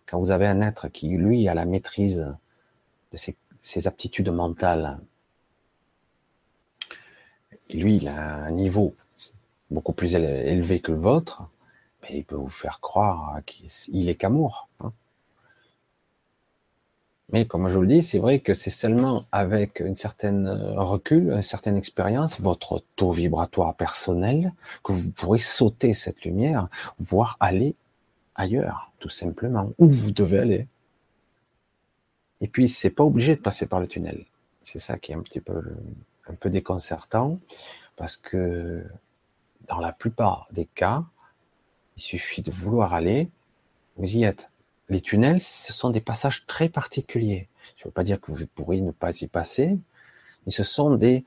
quand 0.05 0.19
vous 0.19 0.31
avez 0.31 0.47
un 0.47 0.61
être 0.61 0.87
qui, 0.87 1.09
lui, 1.09 1.47
a 1.47 1.53
la 1.53 1.65
maîtrise 1.65 2.33
de 3.11 3.17
ses, 3.17 3.87
aptitudes 3.87 4.29
mentales, 4.29 4.99
lui, 7.69 7.97
il 7.97 8.07
a 8.07 8.35
un 8.45 8.51
niveau 8.51 8.95
beaucoup 9.69 9.93
plus 9.93 10.15
élevé 10.15 10.81
que 10.81 10.91
le 10.91 10.99
vôtre, 10.99 11.43
mais 12.01 12.17
il 12.17 12.25
peut 12.25 12.35
vous 12.35 12.49
faire 12.49 12.79
croire 12.81 13.39
qu'il 13.45 14.09
est 14.09 14.15
qu'amour. 14.15 14.67
Hein. 14.81 14.91
Mais 17.31 17.45
comme 17.45 17.69
je 17.69 17.75
vous 17.75 17.81
le 17.81 17.87
dis, 17.87 18.01
c'est 18.01 18.19
vrai 18.19 18.39
que 18.39 18.53
c'est 18.53 18.69
seulement 18.69 19.25
avec 19.31 19.79
une 19.79 19.95
certaine 19.95 20.47
euh, 20.47 20.81
recul, 20.81 21.31
une 21.31 21.41
certaine 21.41 21.77
expérience, 21.77 22.41
votre 22.41 22.83
taux 22.95 23.11
vibratoire 23.11 23.75
personnel, 23.75 24.51
que 24.83 24.91
vous 24.91 25.11
pourrez 25.11 25.39
sauter 25.39 25.93
cette 25.93 26.25
lumière, 26.25 26.67
voire 26.99 27.37
aller 27.39 27.75
ailleurs, 28.35 28.91
tout 28.99 29.09
simplement, 29.09 29.71
où 29.77 29.87
vous 29.87 30.11
devez 30.11 30.39
aller. 30.39 30.67
Et 32.41 32.47
puis, 32.47 32.67
c'est 32.67 32.89
pas 32.89 33.03
obligé 33.03 33.35
de 33.35 33.41
passer 33.41 33.65
par 33.65 33.79
le 33.79 33.87
tunnel. 33.87 34.25
C'est 34.61 34.79
ça 34.79 34.97
qui 34.97 35.13
est 35.13 35.15
un 35.15 35.21
petit 35.21 35.41
peu, 35.41 35.61
un 36.27 36.33
peu 36.33 36.49
déconcertant, 36.49 37.39
parce 37.95 38.17
que 38.17 38.83
dans 39.67 39.79
la 39.79 39.93
plupart 39.93 40.47
des 40.51 40.65
cas, 40.65 41.05
il 41.95 42.01
suffit 42.01 42.41
de 42.41 42.51
vouloir 42.51 42.93
aller, 42.93 43.29
vous 43.95 44.17
y 44.17 44.23
êtes 44.23 44.50
les 44.91 45.01
tunnels, 45.01 45.41
ce 45.41 45.73
sont 45.73 45.89
des 45.89 46.01
passages 46.01 46.45
très 46.47 46.69
particuliers. 46.69 47.47
Je 47.77 47.83
ne 47.83 47.85
veux 47.85 47.91
pas 47.93 48.03
dire 48.03 48.19
que 48.19 48.31
vous 48.31 48.45
pourriez 48.45 48.81
ne 48.81 48.91
pas 48.91 49.11
y 49.21 49.27
passer, 49.27 49.77
mais 50.45 50.51
ce 50.51 50.63
sont 50.63 50.95
des, 50.95 51.25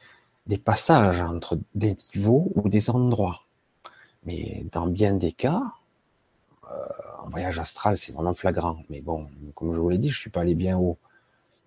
passages 0.65 1.21
entre 1.23 1.59
des 1.75 1.97
niveaux 2.15 2.53
ou 2.55 2.69
des 2.69 2.91
endroits. 2.91 3.41
Mais 4.25 4.67
dans 4.71 4.87
bien 4.87 5.15
des 5.15 5.33
cas, 5.33 5.63
euh, 6.71 6.77
en 7.23 7.31
voyage 7.31 7.59
astral, 7.59 7.97
c'est 7.97 8.13
vraiment 8.13 8.35
flagrant. 8.35 8.79
Mais 8.91 9.01
bon, 9.01 9.29
comme 9.55 9.75
je 9.75 9.81
vous 9.81 9.89
l'ai 9.89 9.99
dit, 9.99 10.11
je 10.11 10.19
suis 10.19 10.31
pas 10.31 10.43
allé 10.43 10.55
bien 10.55 10.79
haut. 10.79 10.99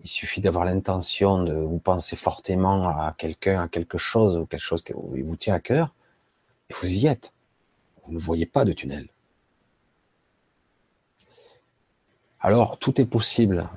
Il 0.04 0.08
suffit 0.08 0.40
d'avoir 0.40 0.64
l'intention 0.64 1.42
de 1.42 1.54
vous 1.54 1.80
penser 1.80 2.14
fortement 2.14 2.88
à 2.88 3.14
quelqu'un, 3.18 3.62
à 3.62 3.68
quelque 3.68 3.98
chose, 3.98 4.36
ou 4.36 4.46
quelque 4.46 4.60
chose 4.60 4.82
qui 4.82 4.92
vous 4.92 5.36
tient 5.36 5.54
à 5.54 5.60
cœur, 5.60 5.92
et 6.70 6.74
vous 6.80 6.92
y 6.92 7.08
êtes. 7.08 7.32
Vous 8.06 8.12
ne 8.12 8.20
voyez 8.20 8.46
pas 8.46 8.64
de 8.64 8.72
tunnel. 8.72 9.08
Alors, 12.40 12.78
tout 12.78 13.00
est 13.00 13.06
possible. 13.06 13.68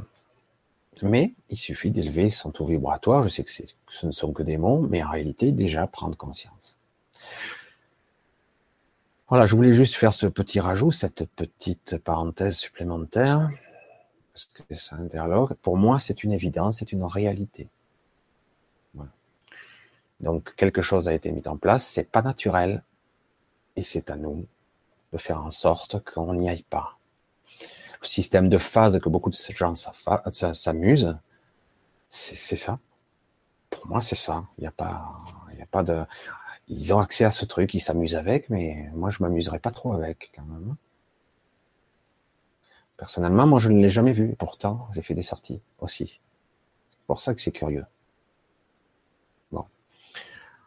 Mais 1.02 1.34
il 1.50 1.58
suffit 1.58 1.90
d'élever 1.90 2.30
son 2.30 2.52
taux 2.52 2.68
vibratoire. 2.68 3.24
Je 3.24 3.30
sais 3.30 3.44
que 3.44 3.50
ce 3.50 4.06
ne 4.06 4.12
sont 4.12 4.34
que 4.34 4.44
des 4.44 4.58
mots, 4.58 4.82
mais 4.82 5.02
en 5.04 5.10
réalité, 5.10 5.52
déjà 5.52 5.88
prendre 5.88 6.16
conscience. 6.16 6.78
Voilà, 9.28 9.46
je 9.46 9.56
voulais 9.56 9.74
juste 9.74 9.96
faire 9.96 10.14
ce 10.14 10.28
petit 10.28 10.60
rajout, 10.60 10.92
cette 10.92 11.26
petite 11.26 11.98
parenthèse 11.98 12.58
supplémentaire, 12.58 13.50
parce 14.34 14.46
que 14.46 14.76
ça 14.76 14.98
interloque. 14.98 15.54
Pour 15.56 15.78
moi, 15.78 16.00
c'est 16.00 16.24
une 16.24 16.34
évidence, 16.34 16.80
c'est 16.80 16.92
une 16.92 17.04
réalité. 17.04 17.70
Donc, 20.20 20.54
quelque 20.56 20.84
chose 20.84 21.08
a 21.08 21.14
été 21.14 21.32
mis 21.32 21.48
en 21.48 21.58
place, 21.58 21.88
c'est 21.88 22.12
pas 22.12 22.22
naturel, 22.22 22.84
et 23.76 23.84
c'est 23.84 24.12
à 24.12 24.18
nous 24.18 24.46
de 25.14 25.18
faire 25.18 25.42
en 25.44 25.50
sorte 25.50 26.04
qu'on 26.04 26.36
n'y 26.36 26.48
aille 26.48 26.66
pas. 26.70 26.98
Système 28.02 28.50
de 28.50 28.58
phase 28.58 29.00
que 29.00 29.10
beaucoup 29.10 29.30
de 29.30 29.36
gens 29.36 29.76
s'amusent, 29.76 31.18
c'est 32.10 32.56
ça. 32.56 32.80
Pour 33.70 33.88
moi, 33.88 34.02
c'est 34.02 34.16
ça. 34.16 34.46
Il 34.58 34.62
n'y 34.62 34.68
a 34.68 34.72
pas, 34.72 35.24
il 35.54 35.62
a 35.62 35.66
pas 35.66 35.84
de, 35.84 36.04
ils 36.68 36.94
ont 36.94 37.00
accès 37.00 37.26
à 37.26 37.32
ce 37.32 37.46
truc, 37.46 37.74
ils 37.74 37.80
s'amusent 37.80 38.16
avec, 38.16 38.50
mais 38.50 38.90
moi 38.94 39.10
je 39.10 39.22
m'amuserais 39.22 39.60
pas 39.60 39.72
trop 39.72 39.94
avec 39.94 40.32
quand 40.34 40.44
même. 40.44 40.76
Personnellement, 42.98 43.46
moi 43.46 43.60
je 43.60 43.70
ne 43.70 43.82
l'ai 43.82 43.90
jamais 43.90 44.14
vu, 44.14 44.36
pourtant 44.38 44.88
j'ai 44.96 45.02
fait 45.02 45.14
des 45.14 45.22
sorties 45.22 45.62
aussi. 45.80 46.22
C'est 46.90 47.00
pour 47.08 47.20
ça 47.20 47.34
que 47.34 47.42
c'est 47.42 47.52
curieux. 47.52 47.86
Bon. 49.52 49.66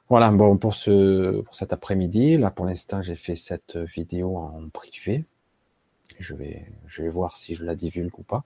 Voilà, 0.08 0.30
bon, 0.30 0.58
pour 0.58 0.74
ce, 0.74 1.40
pour 1.40 1.54
cet 1.54 1.72
après-midi, 1.72 2.36
là, 2.36 2.50
pour 2.50 2.66
l'instant, 2.66 3.00
j'ai 3.00 3.16
fait 3.16 3.34
cette 3.34 3.76
vidéo 3.76 4.36
en 4.36 4.68
privé. 4.68 5.24
Je 6.18 6.34
vais, 6.34 6.66
je 6.86 7.02
vais 7.02 7.08
voir 7.08 7.36
si 7.36 7.54
je 7.54 7.64
la 7.64 7.74
divulgue 7.74 8.18
ou 8.18 8.22
pas. 8.22 8.44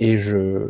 Et 0.00 0.16
je, 0.16 0.68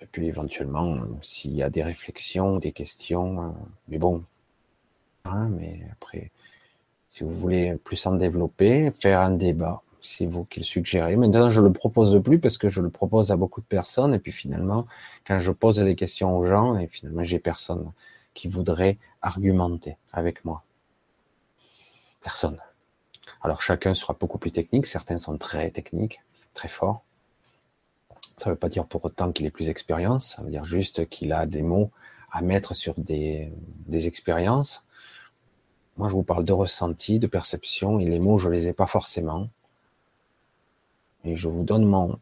et 0.00 0.06
puis 0.06 0.26
éventuellement, 0.26 0.98
s'il 1.22 1.52
y 1.52 1.62
a 1.62 1.70
des 1.70 1.82
réflexions, 1.82 2.58
des 2.58 2.72
questions, 2.72 3.42
euh, 3.42 3.48
mais 3.88 3.98
bon, 3.98 4.24
hein, 5.24 5.48
mais 5.48 5.86
après, 5.92 6.30
si 7.10 7.24
vous 7.24 7.34
voulez 7.34 7.76
plus 7.76 8.06
en 8.06 8.14
développer, 8.14 8.90
faire 8.92 9.20
un 9.20 9.30
débat, 9.30 9.82
c'est 10.00 10.26
vous 10.26 10.44
qui 10.44 10.60
le 10.60 10.64
suggérez. 10.64 11.16
Maintenant, 11.16 11.50
je 11.50 11.60
le 11.60 11.72
propose 11.72 12.22
plus 12.22 12.38
parce 12.38 12.58
que 12.58 12.68
je 12.68 12.80
le 12.80 12.90
propose 12.90 13.30
à 13.30 13.36
beaucoup 13.36 13.60
de 13.60 13.66
personnes, 13.66 14.14
et 14.14 14.18
puis 14.18 14.32
finalement, 14.32 14.86
quand 15.26 15.40
je 15.40 15.52
pose 15.52 15.78
des 15.78 15.96
questions 15.96 16.36
aux 16.36 16.46
gens, 16.46 16.78
et 16.78 16.86
finalement, 16.86 17.24
j'ai 17.24 17.38
personne 17.38 17.90
qui 18.34 18.48
voudrait 18.48 18.98
argumenter 19.22 19.96
avec 20.12 20.44
moi. 20.44 20.62
Personne. 22.22 22.58
Alors 23.46 23.62
chacun 23.62 23.94
sera 23.94 24.12
beaucoup 24.18 24.38
plus 24.38 24.50
technique, 24.50 24.86
certains 24.86 25.18
sont 25.18 25.38
très 25.38 25.70
techniques, 25.70 26.20
très 26.52 26.66
forts. 26.66 27.04
Ça 28.38 28.46
ne 28.46 28.54
veut 28.54 28.58
pas 28.58 28.68
dire 28.68 28.84
pour 28.84 29.04
autant 29.04 29.30
qu'il 29.30 29.46
ait 29.46 29.52
plus 29.52 29.66
d'expérience, 29.66 30.34
ça 30.34 30.42
veut 30.42 30.50
dire 30.50 30.64
juste 30.64 31.08
qu'il 31.08 31.32
a 31.32 31.46
des 31.46 31.62
mots 31.62 31.92
à 32.32 32.40
mettre 32.42 32.74
sur 32.74 32.94
des, 32.98 33.52
expériences. 33.88 34.84
Moi, 35.96 36.08
je 36.08 36.14
vous 36.14 36.24
parle 36.24 36.44
de 36.44 36.52
ressenti, 36.52 37.20
de 37.20 37.28
perception, 37.28 38.00
et 38.00 38.04
les 38.04 38.18
mots, 38.18 38.36
je 38.36 38.48
les 38.48 38.66
ai 38.66 38.72
pas 38.72 38.88
forcément. 38.88 39.48
Et 41.22 41.36
je 41.36 41.46
vous 41.46 41.62
donne 41.62 41.84
mon, 41.84 42.18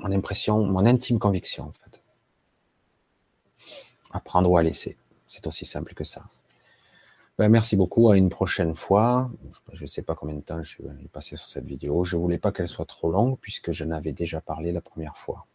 impression, 0.00 0.66
mon 0.66 0.84
intime 0.84 1.18
conviction. 1.18 1.72
Apprendre 4.10 4.50
ou 4.50 4.58
à 4.58 4.62
laisser. 4.62 4.98
C'est 5.28 5.46
aussi 5.46 5.64
simple 5.64 5.94
que 5.94 6.04
ça. 6.04 6.24
Ben, 7.38 7.48
merci 7.48 7.76
beaucoup. 7.76 8.10
À 8.10 8.16
une 8.16 8.28
prochaine 8.28 8.74
fois. 8.74 9.30
Je 9.72 9.82
ne 9.82 9.86
sais 9.86 10.02
pas 10.02 10.14
combien 10.14 10.36
de 10.36 10.42
temps 10.42 10.62
je 10.62 10.68
suis 10.68 11.08
passé 11.12 11.36
sur 11.36 11.46
cette 11.46 11.64
vidéo. 11.64 12.04
Je 12.04 12.16
voulais 12.16 12.38
pas 12.38 12.52
qu'elle 12.52 12.68
soit 12.68 12.86
trop 12.86 13.10
longue 13.10 13.38
puisque 13.40 13.72
je 13.72 13.84
n'avais 13.84 14.12
déjà 14.12 14.40
parlé 14.40 14.72
la 14.72 14.80
première 14.80 15.16
fois. 15.16 15.46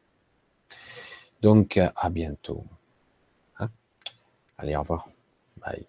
Donc, 1.41 1.77
à 1.77 2.09
bientôt. 2.09 2.65
Hein? 3.59 3.69
Allez, 4.57 4.75
au 4.75 4.81
revoir. 4.81 5.07
Bye. 5.57 5.85